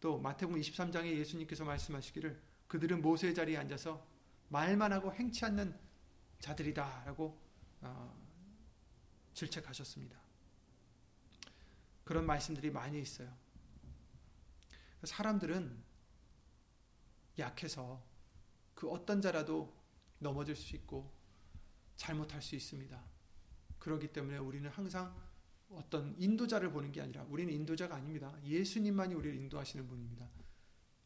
[0.00, 4.04] 또 마태복음 23장에 예수님께서 말씀하시기를 그들은 모세의 자리에 앉아서
[4.48, 5.78] 말만 하고 행치 않는
[6.40, 7.40] 자들이다라고
[7.82, 8.19] 어,
[9.40, 10.18] 질책하셨습니다.
[12.04, 13.32] 그런 말씀들이 많이 있어요.
[15.04, 15.82] 사람들은
[17.38, 18.04] 약해서
[18.74, 19.74] 그 어떤 자라도
[20.18, 21.10] 넘어질 수 있고
[21.96, 23.02] 잘못할 수 있습니다.
[23.78, 25.16] 그렇기 때문에 우리는 항상
[25.70, 28.36] 어떤 인도자를 보는 게 아니라 우리는 인도자가 아닙니다.
[28.44, 30.28] 예수님만이 우리를 인도하시는 분입니다.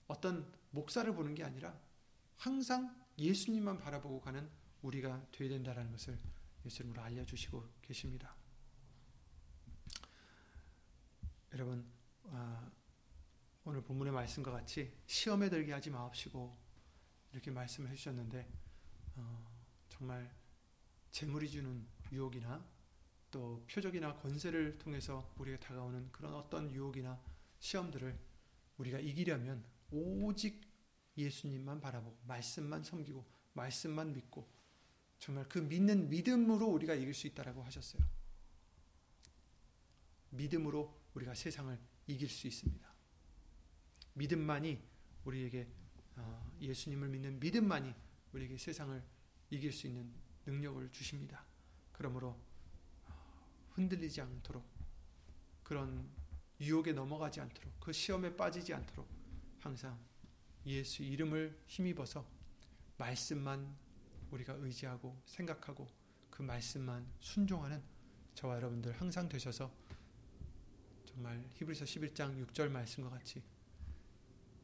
[0.08, 1.78] 어떤 목사를 보는 게 아니라
[2.36, 4.48] 항상 예수님만 바라보고 가는
[4.82, 6.18] 우리가 되어야 된다는 것을
[6.64, 8.34] 예수님으로 알려주시고 계십니다.
[11.52, 11.86] 여러분
[12.24, 12.70] 아,
[13.64, 16.56] 오늘 본문의 말씀과 같이 시험에 들게 하지 마옵시고
[17.32, 18.48] 이렇게 말씀을 해주셨는데
[19.16, 20.34] 어, 정말
[21.10, 22.64] 재물이 주는 유혹이나
[23.30, 27.20] 또 표적이나 권세를 통해서 우리가 다가오는 그런 어떤 유혹이나
[27.58, 28.18] 시험들을
[28.78, 30.60] 우리가 이기려면 오직
[31.16, 34.53] 예수님만 바라보고 말씀만 섬기고 말씀만 믿고
[35.24, 38.02] 정말 그 믿는 믿음으로 우리가 이길 수 있다라고 하셨어요.
[40.28, 42.86] 믿음으로 우리가 세상을 이길 수 있습니다.
[44.12, 44.86] 믿음만이
[45.24, 45.66] 우리에게
[46.16, 47.94] 어, 예수님을 믿는 믿음만이
[48.34, 49.02] 우리에게 세상을
[49.48, 50.12] 이길 수 있는
[50.44, 51.42] 능력을 주십니다.
[51.92, 52.38] 그러므로
[53.06, 54.62] 어, 흔들리지 않도록
[55.62, 56.06] 그런
[56.60, 59.08] 유혹에 넘어가지 않도록 그 시험에 빠지지 않도록
[59.60, 59.98] 항상
[60.66, 62.28] 예수 이름을 힘입어서
[62.98, 63.83] 말씀만
[64.34, 65.88] 우리가 의지하고 생각하고
[66.30, 67.82] 그 말씀만 순종하는
[68.34, 69.72] 저와 여러분들 항상 되셔서
[71.04, 73.42] 정말 히브리서 11장 6절 말씀과 같이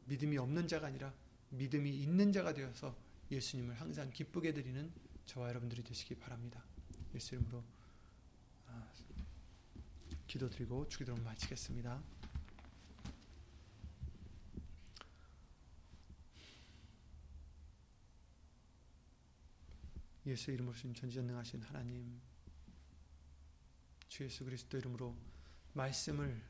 [0.05, 1.13] 믿음이 없는 자가 아니라
[1.49, 2.95] 믿음이 있는 자가 되어서
[3.31, 4.91] 예수님을 항상 기쁘게 드리는
[5.25, 6.63] 저와 여러분들이 되시기 바랍니다.
[7.15, 7.63] 예수 이름으로
[8.67, 8.91] 아,
[10.27, 12.01] 기도드리고 주기도록 마치겠습니다.
[20.25, 22.21] 예수 이름으로 신 전지전능하신 하나님
[24.07, 25.17] 주 예수 그리스도 이름으로
[25.73, 26.41] 말씀을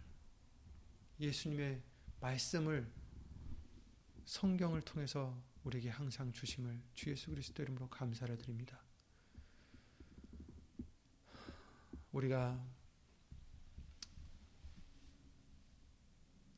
[1.19, 1.82] 예수님의
[2.19, 2.91] 말씀을
[4.26, 8.82] 성경을 통해서 우리에게 항상 주심을 주 예수 그리스도 이름으로 감사를 드립니다.
[12.11, 12.61] 우리가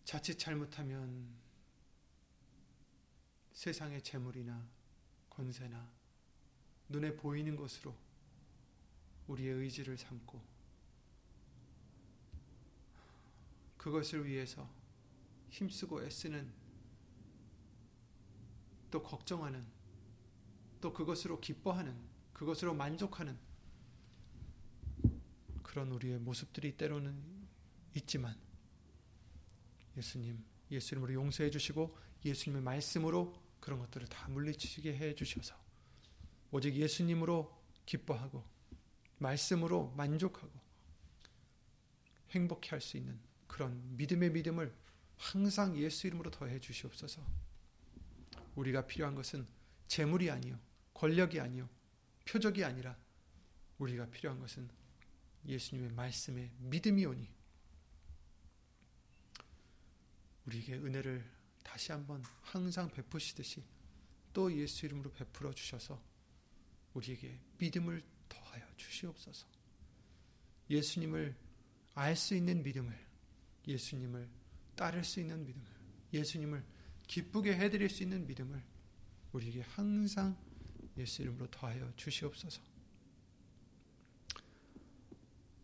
[0.04, 1.28] 자칫 잘못하면
[3.52, 4.68] 세상의 재물이나
[5.30, 5.93] 권세나
[6.90, 7.96] 눈에 보이는 것으로
[9.28, 10.42] 우리의 의지를 삼고
[13.78, 14.70] 그것을 위해서
[15.50, 16.52] 힘쓰고 애쓰는
[18.90, 19.66] 또 걱정하는
[20.80, 21.98] 또 그것으로 기뻐하는
[22.34, 23.38] 그것으로 만족하는
[25.62, 27.48] 그런 우리의 모습들이 때로는
[27.96, 28.40] 있지만
[29.98, 35.63] 예수님 예수 이름으로 용서해 주시고 예수님의 말씀으로 그런 것들을 다 물리치게 해 주셔서
[36.54, 37.52] 오직 예수님으로
[37.88, 38.46] 기뻐하고
[39.18, 40.52] 말씀으로 만족하고
[42.30, 44.72] 행복해 할 수 있는 그런 믿음의 믿음을
[45.18, 47.26] 항상 예수 이름으로 더해 주시옵소서.
[48.56, 49.48] 우리가 필요한 것은
[49.88, 50.60] 재물이 아니요,
[50.94, 51.68] 권력이 아니요,
[52.26, 52.96] 표적이 아니라
[53.80, 54.70] 우리가 필요한 것은
[55.48, 57.32] 예수님의 말씀에 믿음이 오니
[60.46, 61.26] 우리에게 은혜를
[61.64, 63.64] 다시 한번 항상 베푸시듯이
[64.34, 66.13] 또 예수 이름으로 베풀어 주셔서
[66.94, 69.48] 우리에게 믿음을 더하여 주시옵소서.
[70.70, 71.36] 예수님을
[71.96, 72.98] 알 수 있는 믿음을,
[73.68, 74.30] 예수님을
[74.76, 75.68] 따를 수 있는 믿음을,
[76.12, 76.64] 예수님을
[77.08, 78.64] 기쁘게 해드릴 수 있는 믿음을
[79.34, 80.38] 우리에게 항상
[80.98, 82.62] 예수 이름으로 더하여 주시옵소서.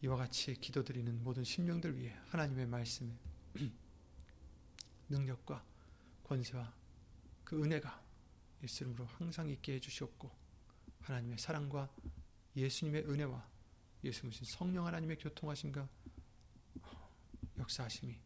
[0.02, 3.12] 이와 같이 기도드리는 모든 심령들 위해 하나님의 말씀에
[5.10, 5.66] 능력과
[6.24, 6.74] 권세와
[7.44, 8.02] 그 은혜가
[8.64, 10.32] 예수 이름으로 항상 있게 해주시옵고
[11.02, 11.90] 하나님의 사랑과
[12.56, 13.50] 예수님의 은혜와
[14.04, 15.88] 예수님 성령 하나님의 교통하심과
[17.58, 18.20] 역사하심이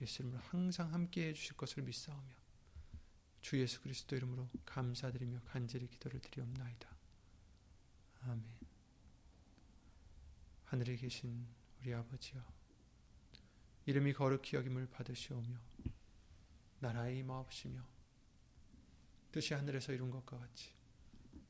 [0.00, 2.44] 예수 이름으로 항상 함께 해 주실 것을 믿사오며
[3.40, 6.88] 주 예수 그리스도 이름으로 감사드리며 간절히 기도를 드리옵나이다.
[8.22, 8.42] 아멘.
[10.64, 11.46] 하늘에 계신
[11.78, 12.42] 우리 아버지여,
[13.84, 15.58] 이름이 거룩히 여김을 받으시오며,
[16.80, 17.82] 나라의 임하옵시며,
[19.30, 20.72] 뜻이 하늘에서 이룬 것과 같이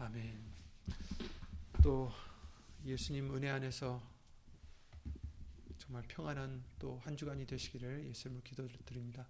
[0.00, 0.40] 아멘
[1.82, 2.12] 또
[2.84, 4.00] 예수님 은혜 안에서
[5.76, 9.26] 정말 평안한 또 한 주간이 되시기를 예수님을 기도드립니다.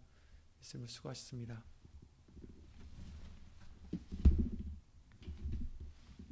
[0.61, 1.62] 예수님을 수고하셨습니다.